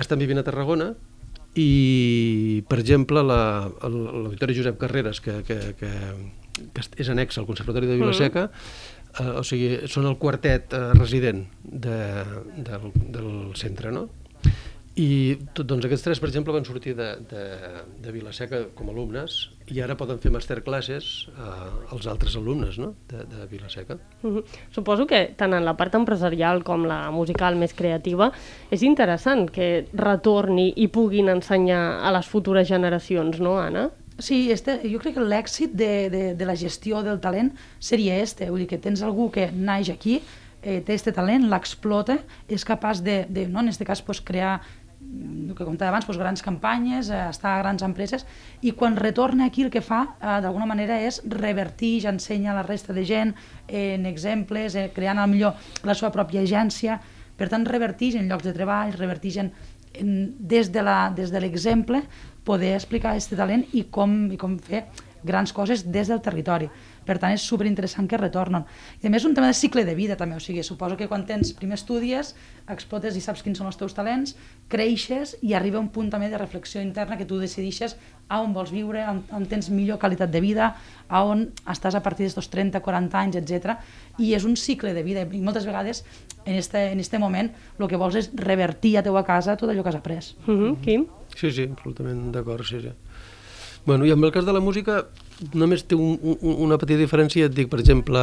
Estan 0.00 0.20
vivint 0.20 0.40
a 0.40 0.44
Tarragona 0.44 0.92
i, 1.56 2.64
per 2.68 2.80
exemple, 2.82 3.22
l'Auditori 3.24 4.56
Josep 4.56 4.80
Carreras, 4.80 5.22
que, 5.24 5.40
que, 5.46 5.60
que, 5.78 5.92
que 6.72 6.84
és 7.00 7.12
annex 7.12 7.40
al 7.40 7.48
Conservatori 7.48 7.88
de 7.88 7.96
Vilaseca, 8.00 8.50
mm 8.50 8.95
eh, 9.20 9.32
o 9.40 9.42
sigui, 9.46 9.88
són 9.90 10.06
el 10.10 10.18
quartet 10.20 10.72
eh, 10.76 10.92
resident 10.98 11.44
de, 11.62 11.98
del, 12.56 12.92
del 13.16 13.32
centre, 13.58 13.92
no? 13.94 14.08
I 14.96 15.36
tot, 15.52 15.66
doncs 15.68 15.84
aquests 15.84 16.06
tres, 16.06 16.20
per 16.22 16.30
exemple, 16.30 16.54
van 16.56 16.64
sortir 16.64 16.94
de, 16.96 17.10
de, 17.28 17.42
de 18.00 18.12
Vilaseca 18.14 18.62
com 18.78 18.88
alumnes 18.88 19.34
i 19.68 19.82
ara 19.84 19.96
poden 19.98 20.16
fer 20.22 20.30
masterclasses 20.32 21.26
eh, 21.34 21.48
als 21.92 22.08
altres 22.08 22.38
alumnes 22.40 22.78
no? 22.80 22.94
de, 23.10 23.26
de 23.28 23.44
Vilaseca. 23.50 23.98
Uh 24.22 24.38
-huh. 24.38 24.44
Suposo 24.72 25.06
que 25.06 25.34
tant 25.36 25.52
en 25.52 25.66
la 25.66 25.76
part 25.76 25.94
empresarial 25.94 26.64
com 26.64 26.86
la 26.86 27.10
musical 27.10 27.56
més 27.56 27.74
creativa 27.74 28.32
és 28.70 28.82
interessant 28.82 29.50
que 29.50 29.84
retorni 29.92 30.72
i 30.76 30.88
puguin 30.88 31.28
ensenyar 31.28 32.00
a 32.00 32.10
les 32.12 32.26
futures 32.26 32.66
generacions, 32.66 33.38
no, 33.38 33.58
Anna? 33.58 33.90
Sí, 34.18 34.50
este, 34.50 34.78
jo 34.88 34.96
crec 35.02 35.18
que 35.18 35.24
l'èxit 35.24 35.74
de, 35.76 36.08
de, 36.08 36.22
de 36.34 36.46
la 36.48 36.56
gestió 36.56 37.02
del 37.04 37.20
talent 37.20 37.50
seria 37.78 38.16
este, 38.22 38.48
vull 38.48 38.64
dir 38.64 38.70
que 38.70 38.80
tens 38.80 39.02
algú 39.04 39.28
que 39.32 39.50
naix 39.52 39.90
aquí, 39.92 40.22
eh, 40.62 40.80
té 40.80 40.96
este 40.96 41.12
talent, 41.12 41.44
l'explota, 41.50 42.16
és 42.48 42.64
capaç 42.64 43.02
de, 43.04 43.24
de 43.28 43.44
no, 43.46 43.60
en 43.60 43.68
aquest 43.68 43.84
cas, 43.84 44.00
pues, 44.02 44.22
crear 44.24 44.56
el 45.06 45.52
que 45.54 45.64
comentava 45.64 45.92
abans, 45.92 46.06
pues, 46.08 46.16
grans 46.18 46.40
campanyes, 46.42 47.10
eh, 47.10 47.26
estar 47.28 47.52
a 47.54 47.60
grans 47.60 47.84
empreses, 47.84 48.24
i 48.64 48.72
quan 48.72 48.96
retorna 48.96 49.50
aquí 49.50 49.66
el 49.66 49.70
que 49.70 49.84
fa, 49.84 50.16
eh, 50.16 50.40
d'alguna 50.40 50.66
manera, 50.66 50.96
és 51.04 51.20
revertir, 51.28 52.00
ja 52.06 52.14
ensenya 52.14 52.54
a 52.54 52.56
la 52.56 52.64
resta 52.64 52.96
de 52.96 53.04
gent 53.04 53.34
en 53.68 54.06
exemples, 54.08 54.74
eh, 54.74 54.90
creant 54.96 55.20
al 55.20 55.28
millor 55.30 55.60
la 55.84 55.94
seva 55.94 56.10
pròpia 56.14 56.40
agència, 56.40 57.02
per 57.36 57.50
tant, 57.52 57.68
revertix 57.68 58.16
en 58.16 58.30
llocs 58.32 58.48
de 58.48 58.56
treball, 58.56 58.96
revertix 58.96 59.36
en, 59.44 59.52
en, 59.92 60.34
des 60.40 60.72
de 60.72 61.40
l'exemple 61.40 62.02
poder 62.46 62.74
explicar 62.76 63.14
aquest 63.14 63.34
talent 63.36 63.66
i 63.74 63.86
com, 63.92 64.16
i 64.32 64.38
com 64.40 64.56
fer 64.62 64.86
grans 65.26 65.52
coses 65.52 65.82
des 65.90 66.08
del 66.12 66.22
territori. 66.22 66.70
Per 67.06 67.18
tant, 67.22 67.32
és 67.32 67.44
super 67.46 67.66
interessant 67.68 68.08
que 68.10 68.18
retornen. 68.18 68.66
I 69.02 69.06
a 69.06 69.12
més, 69.12 69.24
un 69.24 69.34
tema 69.34 69.46
de 69.46 69.54
cicle 69.54 69.84
de 69.86 69.94
vida 69.94 70.16
també, 70.18 70.36
o 70.36 70.42
sigui, 70.42 70.64
suposo 70.66 70.96
que 70.98 71.08
quan 71.08 71.26
tens 71.26 71.52
primer 71.56 71.78
estudies, 71.78 72.34
explotes 72.68 73.16
i 73.16 73.22
saps 73.22 73.44
quins 73.46 73.58
són 73.62 73.70
els 73.70 73.78
teus 73.78 73.94
talents, 73.94 74.34
creixes 74.68 75.36
i 75.46 75.54
arriba 75.54 75.78
un 75.78 75.92
punt 75.94 76.10
també 76.10 76.28
de 76.32 76.38
reflexió 76.38 76.82
interna 76.82 77.16
que 77.16 77.28
tu 77.28 77.38
decidixes 77.38 77.96
a 78.28 78.40
on 78.42 78.52
vols 78.52 78.72
viure, 78.74 79.04
on, 79.06 79.22
on 79.30 79.46
tens 79.46 79.68
millor 79.70 80.00
qualitat 80.02 80.32
de 80.32 80.40
vida, 80.42 80.72
a 81.06 81.22
on 81.22 81.46
estàs 81.70 81.94
a 81.94 82.02
partir 82.02 82.26
dels 82.26 82.50
30, 82.50 82.82
40 82.82 83.20
anys, 83.20 83.38
etc. 83.38 83.76
I 84.18 84.34
és 84.34 84.46
un 84.48 84.56
cicle 84.58 84.92
de 84.96 85.04
vida 85.06 85.22
i 85.22 85.42
moltes 85.44 85.66
vegades 85.68 86.02
en 86.44 86.56
este, 86.58 86.90
en 86.90 87.00
este 87.00 87.20
moment 87.22 87.52
el 87.78 87.88
que 87.90 88.00
vols 88.00 88.18
és 88.18 88.30
revertir 88.34 88.96
a 88.98 89.04
teua 89.06 89.22
casa 89.26 89.56
tot 89.56 89.70
allò 89.70 89.84
que 89.84 89.94
has 89.94 90.00
après. 90.00 90.34
Uh 90.46 90.54
-huh. 90.54 90.76
Quim? 90.82 91.06
Sí, 91.36 91.50
sí, 91.52 91.68
absolutament 91.70 92.32
d'acord, 92.32 92.64
sí, 92.64 92.80
sí. 92.80 92.90
Bueno, 93.84 94.04
i 94.04 94.10
amb 94.10 94.24
el 94.24 94.32
cas 94.32 94.44
de 94.44 94.52
la 94.52 94.60
música 94.60 95.06
només 95.54 95.84
té 95.84 95.98
un, 95.98 96.16
un, 96.20 96.54
una 96.66 96.78
petita 96.80 97.02
diferència, 97.02 97.48
et 97.48 97.56
dic, 97.56 97.70
per 97.72 97.80
exemple, 97.82 98.20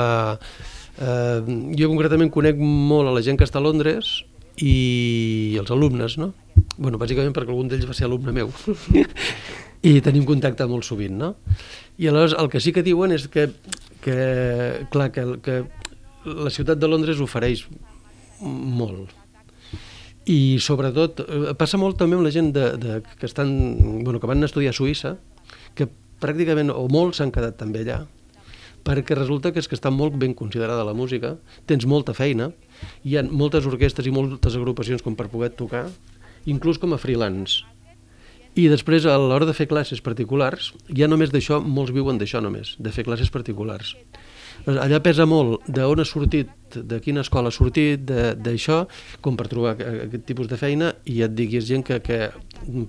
eh, 0.97 1.57
jo 1.79 1.89
concretament 1.91 2.31
conec 2.33 2.59
molt 2.61 3.09
a 3.09 3.15
la 3.15 3.23
gent 3.25 3.39
que 3.39 3.47
està 3.47 3.61
a 3.61 3.65
Londres 3.65 4.21
i 4.61 5.57
els 5.59 5.71
alumnes, 5.73 6.17
no? 6.21 6.33
bueno, 6.77 6.99
bàsicament 7.01 7.33
perquè 7.35 7.53
algun 7.53 7.69
d'ells 7.69 7.87
va 7.89 7.95
ser 7.97 8.07
alumne 8.07 8.33
meu 8.35 8.51
i 9.89 9.97
tenim 10.05 10.25
contacte 10.25 10.65
molt 10.69 10.85
sovint, 10.87 11.15
no? 11.19 11.33
I 11.99 12.09
aleshores 12.09 12.37
el 12.39 12.49
que 12.49 12.61
sí 12.63 12.73
que 12.73 12.85
diuen 12.85 13.13
és 13.15 13.27
que, 13.31 13.49
que 14.03 14.17
clar, 14.93 15.09
que, 15.13 15.25
que 15.43 15.57
la 16.25 16.53
ciutat 16.53 16.79
de 16.79 16.89
Londres 16.89 17.21
ofereix 17.23 17.65
molt 18.41 19.11
I 20.29 20.57
sobretot, 20.63 21.19
eh, 21.25 21.51
passa 21.59 21.77
molt 21.77 21.97
també 21.99 22.15
amb 22.15 22.25
la 22.25 22.31
gent 22.31 22.53
de, 22.55 22.69
de, 22.79 23.01
que, 23.19 23.27
estan, 23.27 23.51
bueno, 24.05 24.21
que 24.21 24.29
van 24.29 24.45
estudiar 24.47 24.71
a 24.71 24.77
Suïssa, 24.77 25.17
que 25.75 25.89
pràcticament, 26.23 26.71
o 26.71 26.87
molts 26.91 27.19
s'han 27.19 27.33
quedat 27.35 27.59
també 27.59 27.83
allà, 27.83 28.03
perquè 28.83 29.15
resulta 29.15 29.51
que 29.51 29.61
és 29.63 29.69
que 29.69 29.77
està 29.77 29.91
molt 29.91 30.15
ben 30.19 30.33
considerada 30.35 30.83
la 30.87 30.95
música, 30.95 31.37
tens 31.69 31.87
molta 31.87 32.15
feina, 32.15 32.51
hi 33.03 33.17
ha 33.17 33.23
moltes 33.23 33.67
orquestres 33.69 34.07
i 34.07 34.15
moltes 34.15 34.57
agrupacions 34.59 35.03
com 35.03 35.15
per 35.19 35.29
poder 35.31 35.53
tocar, 35.59 35.87
inclús 36.45 36.79
com 36.79 36.93
a 36.93 36.99
freelance. 36.99 37.63
I 38.53 38.67
després, 38.69 39.07
a 39.09 39.15
l'hora 39.17 39.47
de 39.49 39.55
fer 39.57 39.65
classes 39.65 40.03
particulars, 40.05 40.73
ja 40.93 41.07
només 41.09 41.31
d'això, 41.33 41.57
molts 41.63 41.93
viuen 41.95 42.19
d'això 42.21 42.41
només, 42.43 42.75
de 42.77 42.91
fer 42.93 43.07
classes 43.07 43.31
particulars. 43.33 43.95
Allà 44.69 44.99
pesa 45.03 45.25
molt 45.25 45.65
d'on 45.65 45.99
ha 45.99 46.05
sortit, 46.05 46.51
de 46.75 46.99
quina 47.01 47.23
escola 47.25 47.49
ha 47.49 47.55
sortit, 47.55 48.03
d'això, 48.05 48.83
com 49.25 49.39
per 49.39 49.47
trobar 49.49 49.73
aquest 49.79 50.27
tipus 50.29 50.51
de 50.51 50.59
feina, 50.59 50.93
i 51.09 51.17
ja 51.21 51.31
et 51.31 51.33
dic, 51.39 51.57
gent 51.65 51.81
que, 51.87 51.97
que 52.05 52.19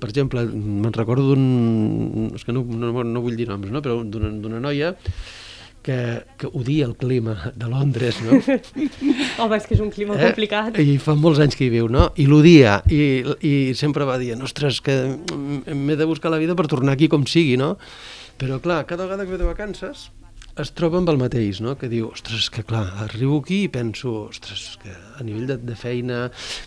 per 0.00 0.10
exemple, 0.10 0.44
me'n 0.50 0.94
recordo 0.94 1.32
d'un... 1.32 2.30
és 2.34 2.44
que 2.44 2.54
no, 2.54 2.64
no, 2.64 3.04
no 3.04 3.24
vull 3.24 3.38
dir 3.38 3.48
noms, 3.50 3.70
no? 3.72 3.82
però 3.84 4.02
d'una 4.04 4.60
noia 4.62 4.94
que, 5.84 6.24
que 6.40 6.48
odia 6.48 6.86
el 6.88 6.96
clima 6.96 7.52
de 7.54 7.68
Londres, 7.68 8.18
no? 8.24 8.40
Home, 9.44 9.58
és 9.58 9.68
que 9.68 9.76
és 9.76 9.82
un 9.84 9.92
clima 9.92 10.16
eh? 10.16 10.30
complicat. 10.30 10.80
I 10.80 10.96
fa 11.02 11.14
molts 11.18 11.42
anys 11.44 11.58
que 11.60 11.68
hi 11.68 11.72
viu, 11.76 11.90
no? 11.92 12.08
I 12.16 12.26
l'odia, 12.30 12.78
i, 12.88 13.20
i 13.44 13.54
sempre 13.78 14.08
va 14.08 14.16
dir, 14.18 14.32
ostres, 14.42 14.80
que 14.84 14.96
m'he 15.68 15.98
de 16.00 16.08
buscar 16.08 16.32
la 16.32 16.40
vida 16.40 16.56
per 16.56 16.66
tornar 16.72 16.96
aquí 16.96 17.10
com 17.12 17.28
sigui, 17.28 17.58
no? 17.60 17.74
Però 18.40 18.58
clar, 18.64 18.82
cada 18.88 19.04
vegada 19.04 19.28
que 19.28 19.36
ve 19.36 19.42
de 19.44 19.50
vacances 19.52 20.08
es 20.62 20.70
troba 20.70 21.00
amb 21.00 21.10
el 21.10 21.18
mateix, 21.18 21.60
no? 21.64 21.74
que 21.78 21.88
diu, 21.90 22.10
ostres, 22.14 22.46
que 22.52 22.62
clar, 22.66 22.84
arribo 23.04 23.40
aquí 23.42 23.64
i 23.64 23.70
penso, 23.72 24.12
ostres, 24.28 24.76
que 24.82 24.92
a 24.92 25.26
nivell 25.26 25.48
de, 25.50 25.56
de 25.58 25.76
feina 25.78 26.20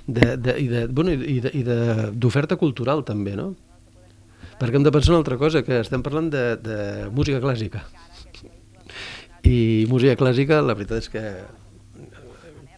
de, 0.05 0.35
de, 0.35 0.57
i 0.59 0.67
de, 0.71 0.83
bueno, 0.91 1.13
i 1.15 1.63
d'oferta 1.63 2.59
cultural 2.59 3.05
també, 3.07 3.37
no? 3.39 3.53
Perquè 4.57 4.79
hem 4.79 4.83
de 4.83 4.91
pensar 4.91 5.13
una 5.13 5.21
altra 5.21 5.37
cosa, 5.37 5.61
que 5.63 5.79
estem 5.83 6.03
parlant 6.03 6.31
de, 6.33 6.43
de 6.59 6.79
música 7.13 7.39
clàssica. 7.43 7.85
I 9.47 9.85
música 9.87 10.17
clàssica, 10.19 10.59
la 10.65 10.75
veritat 10.75 11.05
és 11.05 11.11
que 11.13 11.23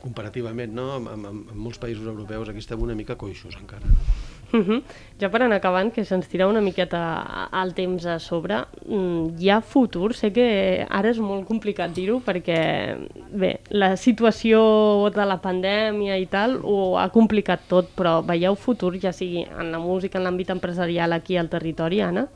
comparativament 0.04 0.76
no? 0.76 0.92
amb, 0.98 1.10
amb, 1.12 1.30
amb 1.32 1.56
molts 1.58 1.80
països 1.82 2.06
europeus 2.08 2.52
aquí 2.52 2.62
estem 2.62 2.84
una 2.84 2.96
mica 2.96 3.18
coixos 3.20 3.58
encara. 3.60 3.88
No? 3.90 4.29
Uh 4.52 4.60
-huh. 4.66 4.84
Ja 5.20 5.30
per 5.30 5.44
anar 5.44 5.58
acabant, 5.58 5.92
que 5.94 6.06
se'ns 6.06 6.28
tira 6.28 6.48
una 6.48 6.62
miqueta 6.62 7.50
el 7.62 7.74
temps 7.74 8.06
a 8.06 8.20
sobre, 8.20 8.66
mm, 8.88 9.38
hi 9.38 9.50
ha 9.50 9.62
futur? 9.62 10.14
Sé 10.14 10.32
que 10.32 10.88
ara 10.90 11.10
és 11.10 11.20
molt 11.20 11.46
complicat 11.46 11.94
dir-ho 11.94 12.20
perquè, 12.20 12.98
bé, 13.32 13.60
la 13.70 13.96
situació 13.96 15.10
de 15.10 15.26
la 15.26 15.42
pandèmia 15.42 16.18
i 16.18 16.26
tal 16.26 16.60
ho 16.64 16.98
ha 16.98 17.10
complicat 17.10 17.60
tot, 17.68 17.90
però 17.96 18.24
veieu 18.26 18.56
futur, 18.56 18.98
ja 19.00 19.12
sigui 19.12 19.46
en 19.60 19.72
la 19.72 19.80
música, 19.80 20.18
en 20.18 20.26
l'àmbit 20.26 20.50
empresarial 20.50 21.14
aquí 21.14 21.38
al 21.38 21.50
territori, 21.50 22.02
Anna? 22.02 22.28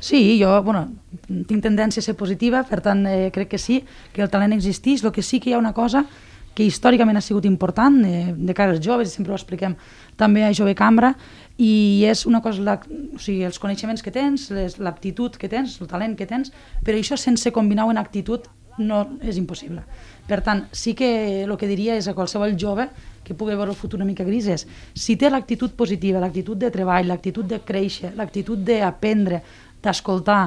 Sí, 0.00 0.40
jo 0.42 0.62
bueno, 0.62 0.88
tinc 1.28 1.62
tendència 1.62 2.00
a 2.00 2.02
ser 2.02 2.16
positiva, 2.16 2.64
per 2.64 2.80
tant 2.80 3.06
eh, 3.06 3.30
crec 3.30 3.48
que 3.48 3.58
sí, 3.58 3.84
que 4.12 4.22
el 4.22 4.30
talent 4.30 4.52
existeix, 4.52 5.04
el 5.04 5.12
que 5.12 5.22
sí 5.22 5.38
que 5.38 5.50
hi 5.50 5.52
ha 5.52 5.58
una 5.58 5.72
cosa 5.72 6.06
que 6.54 6.66
històricament 6.66 7.16
ha 7.16 7.24
sigut 7.24 7.46
important 7.48 8.02
eh, 8.04 8.32
de 8.36 8.54
cara 8.54 8.74
als 8.74 8.82
joves, 8.84 9.14
sempre 9.14 9.32
ho 9.32 9.38
expliquem 9.38 9.76
també 10.20 10.44
a 10.44 10.52
Jove 10.52 10.74
Cambra, 10.76 11.14
i 11.56 12.04
és 12.08 12.26
una 12.28 12.42
cosa, 12.44 12.62
la, 12.64 12.78
o 12.78 13.20
sigui, 13.20 13.44
els 13.48 13.60
coneixements 13.62 14.04
que 14.04 14.12
tens, 14.12 14.50
l'aptitud 14.78 15.36
que 15.40 15.48
tens, 15.48 15.78
el 15.80 15.88
talent 15.88 16.16
que 16.18 16.28
tens, 16.28 16.52
però 16.84 16.98
això 16.98 17.16
sense 17.20 17.52
combinar-ho 17.52 17.92
en 17.92 18.00
actitud 18.00 18.48
no 18.78 19.02
és 19.20 19.36
impossible. 19.36 19.82
Per 20.28 20.40
tant, 20.44 20.66
sí 20.72 20.94
que 20.96 21.42
el 21.44 21.56
que 21.60 21.68
diria 21.68 21.96
és 21.98 22.08
a 22.08 22.14
qualsevol 22.16 22.54
jove 22.58 22.88
que 23.22 23.36
pugui 23.38 23.56
veure 23.56 23.70
el 23.70 23.78
futur 23.78 24.00
una 24.00 24.08
mica 24.08 24.24
gris 24.24 24.48
és, 24.50 24.64
si 24.94 25.16
té 25.16 25.30
l'actitud 25.30 25.74
positiva, 25.78 26.22
l'actitud 26.22 26.58
de 26.58 26.70
treball, 26.74 27.08
l'actitud 27.10 27.46
de 27.48 27.60
créixer, 27.64 28.14
l'actitud 28.16 28.64
d'aprendre, 28.66 29.42
d'escoltar, 29.82 30.46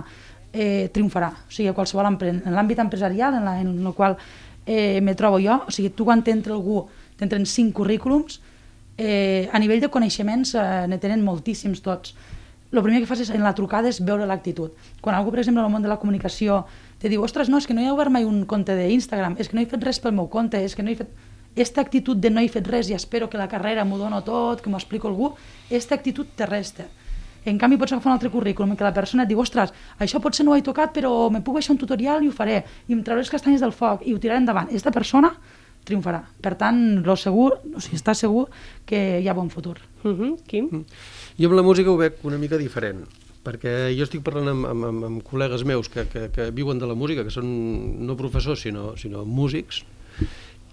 eh, 0.51 0.89
triomfarà. 0.93 1.29
O 1.45 1.51
sigui, 1.51 1.71
qualsevol 1.75 2.09
en 2.09 2.55
l'àmbit 2.55 2.81
empresarial 2.81 3.35
en, 3.35 3.45
la, 3.45 3.59
en 3.61 3.75
el 3.75 3.93
qual 3.93 4.17
eh, 4.65 5.01
me 5.01 5.15
trobo 5.15 5.39
jo, 5.39 5.61
o 5.67 5.71
sigui, 5.71 5.91
tu 5.93 6.05
quan 6.05 6.23
t'entra 6.23 6.53
algú, 6.53 6.85
t'entren 7.19 7.45
cinc 7.45 7.73
currículums, 7.77 8.41
eh, 8.97 9.49
a 9.51 9.59
nivell 9.59 9.81
de 9.81 9.91
coneixements 9.91 10.55
eh, 10.55 10.85
ne 10.89 10.97
tenen 10.99 11.23
moltíssims 11.23 11.83
tots. 11.85 12.15
El 12.75 12.81
primer 12.83 12.99
que 12.99 13.07
fas 13.07 13.21
és, 13.23 13.29
en 13.31 13.43
la 13.45 13.53
trucada 13.55 13.87
és 13.87 14.01
veure 14.03 14.25
l'actitud. 14.27 14.73
Quan 15.01 15.15
algú, 15.15 15.31
per 15.31 15.39
exemple, 15.39 15.61
en 15.61 15.69
el 15.69 15.71
món 15.71 15.85
de 15.85 15.91
la 15.91 15.99
comunicació 16.01 16.65
te 16.99 17.07
diu, 17.11 17.23
ostres, 17.23 17.47
no, 17.47 17.61
és 17.61 17.67
que 17.69 17.75
no 17.77 17.83
he 17.83 17.91
obert 17.91 18.11
mai 18.11 18.25
un 18.27 18.43
compte 18.49 18.75
d'Instagram, 18.75 19.37
és 19.39 19.47
que 19.47 19.55
no 19.55 19.63
he 19.63 19.69
fet 19.69 19.83
res 19.85 20.01
pel 20.01 20.15
meu 20.17 20.27
compte, 20.27 20.59
és 20.59 20.75
que 20.75 20.83
no 20.83 20.91
he 20.91 20.99
fet... 20.99 21.11
Esta 21.55 21.79
actitud 21.79 22.19
de 22.19 22.27
no 22.27 22.41
he 22.43 22.49
fet 22.51 22.67
res 22.67 22.89
i 22.91 22.97
espero 22.97 23.29
que 23.31 23.39
la 23.39 23.47
carrera 23.47 23.85
m'ho 23.87 23.95
dono 23.95 24.19
tot, 24.27 24.59
que 24.59 24.67
m'ho 24.67 24.75
explico 24.75 25.07
algú, 25.07 25.29
esta 25.69 25.95
actitud 25.95 26.27
te 26.35 26.45
resta. 26.49 26.89
En 27.45 27.59
canvi, 27.61 27.77
pots 27.77 27.93
agafar 27.93 28.11
un 28.11 28.15
altre 28.17 28.31
currículum 28.33 28.71
en 28.73 28.77
què 28.77 28.85
la 28.85 28.93
persona 28.93 29.23
et 29.23 29.29
diu, 29.29 29.39
ostres, 29.39 29.73
això 30.01 30.21
potser 30.21 30.45
no 30.45 30.53
ho 30.53 30.57
he 30.57 30.63
tocat, 30.65 30.93
però 30.95 31.29
me 31.29 31.43
puc 31.45 31.59
baixar 31.59 31.75
un 31.75 31.81
tutorial 31.81 32.23
i 32.23 32.29
ho 32.31 32.33
faré, 32.33 32.63
i 32.87 32.93
em 32.93 33.03
trauré 33.05 33.21
les 33.21 33.29
castanyes 33.29 33.61
del 33.61 33.75
foc 33.75 34.01
i 34.05 34.15
ho 34.15 34.21
tiraré 34.21 34.41
endavant. 34.41 34.71
Aquesta 34.71 34.93
persona 34.95 35.31
triomfarà. 35.85 36.23
Per 36.41 36.55
tant, 36.57 36.79
lo 37.05 37.15
segur, 37.19 37.51
o 37.69 37.83
sigui, 37.83 37.99
està 37.99 38.15
segur 38.17 38.47
que 38.89 39.21
hi 39.21 39.29
ha 39.29 39.37
bon 39.37 39.49
futur. 39.53 39.77
Uh 40.03 40.11
-huh. 40.11 40.37
Quim? 40.47 40.69
-huh. 40.71 40.83
Jo 41.37 41.49
amb 41.49 41.55
la 41.55 41.63
música 41.63 41.91
ho 41.91 41.97
veig 41.97 42.13
una 42.23 42.37
mica 42.37 42.57
diferent 42.57 43.05
perquè 43.45 43.93
jo 43.95 44.03
estic 44.03 44.23
parlant 44.23 44.49
amb, 44.49 44.65
amb, 44.65 44.85
amb, 44.85 45.03
amb 45.03 45.23
col·legues 45.23 45.63
meus 45.65 45.87
que, 45.89 46.07
que, 46.09 46.29
que 46.33 46.49
viuen 46.51 46.79
de 46.79 46.87
la 46.87 46.95
música, 46.95 47.23
que 47.23 47.29
són 47.29 47.45
no 48.05 48.17
professors, 48.17 48.61
sinó, 48.65 48.97
sinó 48.97 49.23
músics, 49.23 49.83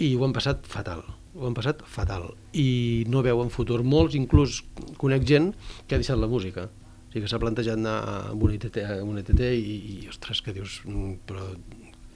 i 0.03 0.15
ho 0.17 0.25
han 0.27 0.35
passat 0.37 0.67
fatal 0.69 1.05
ho 1.35 1.49
han 1.49 1.57
passat 1.57 1.83
fatal 1.88 2.29
i 2.59 3.05
no 3.11 3.23
veuen 3.25 3.51
futur. 3.53 3.81
Molts, 3.85 4.17
inclús 4.19 4.61
conec 5.01 5.25
gent 5.29 5.53
que 5.87 5.97
ha 5.97 6.03
deixat 6.03 6.21
la 6.21 6.29
música, 6.31 6.67
o 6.69 7.12
sigui 7.12 7.25
que 7.25 7.31
s'ha 7.31 7.41
plantejat 7.41 7.81
anar 7.81 7.97
amb 8.33 8.45
un 8.45 8.55
ITT, 8.57 8.83
amb 8.99 9.15
un 9.15 9.21
ITT 9.23 9.43
i, 9.49 9.77
i, 9.95 9.97
ostres, 10.12 10.43
que 10.45 10.55
dius, 10.57 10.81
mm, 10.85 11.15
però 11.29 11.49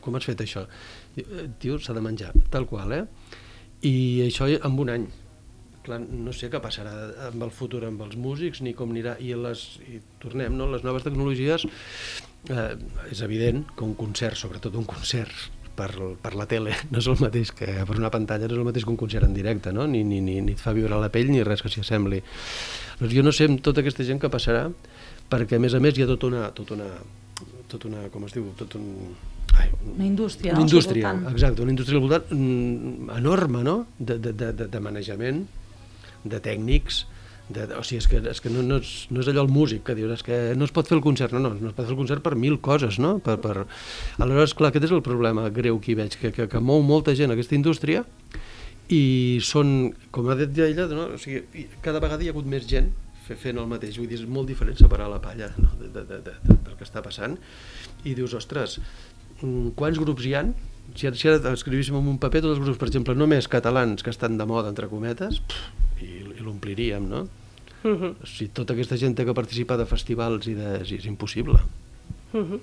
com 0.05 0.17
has 0.17 0.29
fet 0.29 0.45
això? 0.45 0.67
Eh, 1.17 1.47
tio, 1.61 1.81
s'ha 1.83 1.97
de 1.97 2.05
menjar, 2.05 2.33
tal 2.53 2.69
qual, 2.69 2.93
eh? 2.93 3.05
I 3.89 3.97
això 4.27 4.49
en 4.57 4.83
un 4.85 4.93
any. 4.93 5.07
Clar, 5.87 6.01
no 6.03 6.33
sé 6.35 6.49
què 6.51 6.59
passarà 6.59 6.93
amb 7.29 7.45
el 7.47 7.53
futur 7.55 7.85
amb 7.87 8.01
els 8.03 8.17
músics, 8.19 8.61
ni 8.67 8.73
com 8.75 8.91
anirà, 8.91 9.17
i, 9.23 9.33
les, 9.39 9.67
i 9.87 10.01
tornem, 10.23 10.57
no? 10.59 10.67
les 10.73 10.83
noves 10.83 11.07
tecnologies, 11.07 11.67
eh, 12.51 12.73
és 13.13 13.23
evident 13.23 13.63
que 13.77 13.87
un 13.87 13.95
concert, 13.99 14.39
sobretot 14.39 14.75
un 14.77 14.89
concert 14.89 15.66
per, 15.77 15.91
per 16.23 16.33
la 16.39 16.47
tele 16.51 16.75
no 16.93 17.03
és 17.03 17.09
el 17.13 17.21
mateix 17.23 17.53
que 17.57 17.69
per 17.89 17.99
una 17.99 18.11
pantalla, 18.15 18.49
no 18.49 18.57
és 18.57 18.63
el 18.63 18.69
mateix 18.69 18.87
que 18.87 18.93
un 18.95 19.01
concert 19.01 19.29
en 19.29 19.37
directe, 19.37 19.73
no? 19.77 19.87
ni, 19.91 20.03
ni, 20.05 20.23
ni, 20.25 20.41
ni 20.45 20.57
et 20.57 20.63
fa 20.63 20.75
viure 20.77 21.01
la 21.01 21.13
pell 21.13 21.31
ni 21.33 21.45
res 21.47 21.63
que 21.65 21.73
s'hi 21.73 21.85
assembli. 21.85 22.23
Doncs 23.01 23.15
jo 23.15 23.25
no 23.27 23.35
sé 23.37 23.51
amb 23.51 23.63
tota 23.65 23.85
aquesta 23.85 24.07
gent 24.09 24.21
que 24.23 24.33
passarà, 24.33 24.67
perquè 25.31 25.61
a 25.61 25.63
més 25.63 25.77
a 25.77 25.83
més 25.83 25.97
hi 25.97 26.07
ha 26.07 26.11
tota 26.11 26.31
una, 26.31 26.49
tota 26.57 26.77
una, 26.79 26.91
tota 27.71 27.91
una 27.91 28.07
com 28.13 28.25
es 28.29 28.37
diu, 28.37 28.49
tot 28.59 28.79
un, 28.81 28.87
Ai, 29.57 29.71
una 29.95 30.05
indústria, 30.05 30.53
una 30.53 30.67
indústria, 30.67 31.13
exacte, 31.31 31.63
una 31.65 31.73
indústria 31.73 31.97
al 31.97 32.03
voltant 32.05 32.33
mm, 32.35 33.11
enorme, 33.17 33.63
no?, 33.65 33.77
de, 33.99 34.19
de, 34.21 34.33
de, 34.37 34.67
de 34.69 34.81
manejament, 34.85 35.47
de 36.27 36.41
tècnics, 36.45 37.05
de, 37.49 37.67
o 37.79 37.83
sigui, 37.87 38.01
és 38.03 38.09
que, 38.11 38.21
és 38.33 38.41
que 38.43 38.51
no, 38.51 38.63
no, 38.67 38.81
és, 38.83 39.07
no 39.15 39.23
és 39.23 39.29
allò 39.31 39.45
el 39.47 39.53
músic 39.53 39.85
que 39.87 39.95
dius, 39.95 40.17
és 40.17 40.25
que 40.27 40.39
no 40.59 40.67
es 40.67 40.75
pot 40.75 40.89
fer 40.89 40.97
el 40.97 41.03
concert, 41.05 41.35
no, 41.37 41.45
no, 41.45 41.53
no 41.55 41.71
es 41.71 41.77
pot 41.77 41.87
fer 41.87 41.95
el 41.95 42.01
concert 42.01 42.25
per 42.25 42.35
mil 42.35 42.59
coses, 42.65 42.99
no? 43.03 43.17
Per, 43.23 43.37
per... 43.43 43.69
Aleshores, 44.19 44.57
clar, 44.59 44.73
aquest 44.73 44.89
és 44.89 44.95
el 44.97 45.05
problema 45.07 45.47
greu 45.55 45.79
que 45.83 45.93
hi 45.93 45.99
veig, 46.01 46.19
que, 46.19 46.33
que, 46.35 46.49
que 46.51 46.63
mou 46.63 46.83
molta 46.87 47.15
gent 47.19 47.35
aquesta 47.35 47.55
indústria 47.59 48.03
i 48.91 49.39
són, 49.43 49.93
com 50.15 50.31
ha 50.31 50.37
dit 50.39 50.59
ella, 50.63 50.87
no? 50.91 51.09
o 51.15 51.19
sigui, 51.23 51.67
cada 51.83 52.03
vegada 52.03 52.23
hi 52.23 52.31
ha 52.31 52.35
hagut 52.35 52.47
més 52.51 52.67
gent 52.71 52.93
fent 53.27 53.59
el 53.59 53.67
mateix, 53.67 53.97
vull 53.99 54.07
dir, 54.11 54.21
és 54.21 54.29
molt 54.31 54.47
diferent 54.47 54.79
separar 54.79 55.09
la 55.11 55.19
palla 55.23 55.49
no? 55.59 55.73
de, 55.81 55.91
de, 55.91 56.05
de, 56.07 56.21
de, 56.29 56.35
del 56.47 56.77
que 56.79 56.87
està 56.87 57.03
passant 57.03 57.35
i 58.07 58.15
dius, 58.15 58.37
ostres, 58.39 58.79
mm, 59.41 59.73
quants 59.79 59.99
grups 59.99 60.27
hi 60.27 60.37
han? 60.39 60.55
Si 60.95 61.09
ara, 61.11 61.19
si 61.19 61.27
ara 61.27 61.55
escrivíssim 61.55 61.99
en 61.99 62.13
un 62.13 62.21
paper 62.23 62.45
tots 62.45 62.55
els 62.55 62.63
grups, 62.63 62.79
per 62.79 62.87
exemple, 62.87 63.17
només 63.19 63.51
catalans 63.51 64.07
que 64.07 64.15
estan 64.15 64.39
de 64.39 64.47
moda, 64.47 64.71
entre 64.71 64.87
cometes, 64.93 65.43
pff, 65.43 65.86
i, 66.03 66.23
i 66.39 66.43
l'ompliríem, 66.45 67.09
no? 67.09 67.27
Uh 67.83 67.89
mhm. 67.89 68.03
-huh. 68.03 68.27
Si 68.27 68.49
tota 68.49 68.73
aquesta 68.73 68.97
gent 68.97 69.17
que 69.17 69.35
participar 69.35 69.77
de 69.79 69.87
festivals 69.87 70.47
i 70.47 70.55
de... 70.55 70.81
és, 70.83 71.05
impossible. 71.05 71.59
Uh 72.33 72.39
mhm. 72.41 72.53
-huh. 72.53 72.61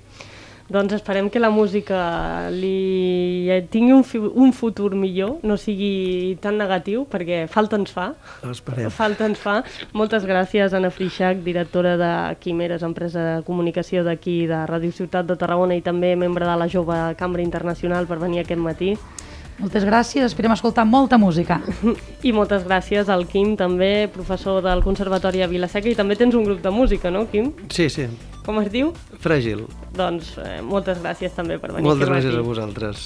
Doncs 0.70 0.94
esperem 0.94 1.30
que 1.30 1.40
la 1.40 1.50
música 1.52 2.50
li 2.50 3.52
tingui 3.70 3.92
un, 3.92 4.04
un 4.34 4.54
futur 4.54 4.96
millor, 4.96 5.36
no 5.44 5.58
sigui 5.60 6.38
tan 6.40 6.58
negatiu, 6.58 7.04
perquè 7.12 7.48
falta 7.52 7.76
ens 7.76 7.92
fa. 7.92 8.14
Esperem. 8.50 8.90
Falta 8.90 9.28
ens 9.28 9.42
fa. 9.44 9.58
Moltes 9.92 10.24
gràcies, 10.24 10.74
Anna 10.74 10.90
Frixac, 10.90 11.44
directora 11.44 11.98
de 12.00 12.36
Quimeres, 12.40 12.82
empresa 12.82 13.20
de 13.20 13.44
comunicació 13.44 14.06
d'aquí, 14.08 14.48
de 14.48 14.64
Ràdio 14.66 14.92
Ciutat 14.92 15.28
de 15.28 15.36
Tarragona 15.36 15.76
i 15.76 15.82
també 15.82 16.16
membre 16.16 16.48
de 16.48 16.56
la 16.56 16.70
Jove 16.72 17.16
Cambra 17.20 17.44
Internacional 17.44 18.08
per 18.08 18.22
venir 18.24 18.40
aquest 18.40 18.64
matí. 18.64 18.96
Moltes 19.62 19.86
gràcies, 19.86 20.26
esperem 20.26 20.54
escoltar 20.56 20.86
molta 20.90 21.20
música. 21.22 21.60
I 22.28 22.34
moltes 22.36 22.66
gràcies 22.66 23.10
al 23.14 23.28
Quim, 23.30 23.54
també 23.60 24.10
professor 24.14 24.62
del 24.66 24.84
Conservatori 24.86 25.44
a 25.46 25.50
Vilaseca, 25.52 25.92
i 25.92 25.98
també 25.98 26.18
tens 26.20 26.36
un 26.36 26.48
grup 26.48 26.64
de 26.64 26.74
música, 26.74 27.12
no, 27.14 27.28
Quim? 27.30 27.52
Sí, 27.74 27.90
sí. 27.94 28.08
Com 28.44 28.60
es 28.60 28.72
diu? 28.74 28.92
Fràgil. 29.24 29.68
Doncs 29.96 30.34
eh, 30.42 30.58
moltes 30.66 31.00
gràcies 31.04 31.38
també 31.38 31.60
per 31.62 31.72
venir 31.72 31.86
moltes 31.88 32.04
aquí. 32.04 32.12
Moltes 32.12 32.32
gràcies 32.34 32.42
a 32.42 32.48
vosaltres. 32.50 33.06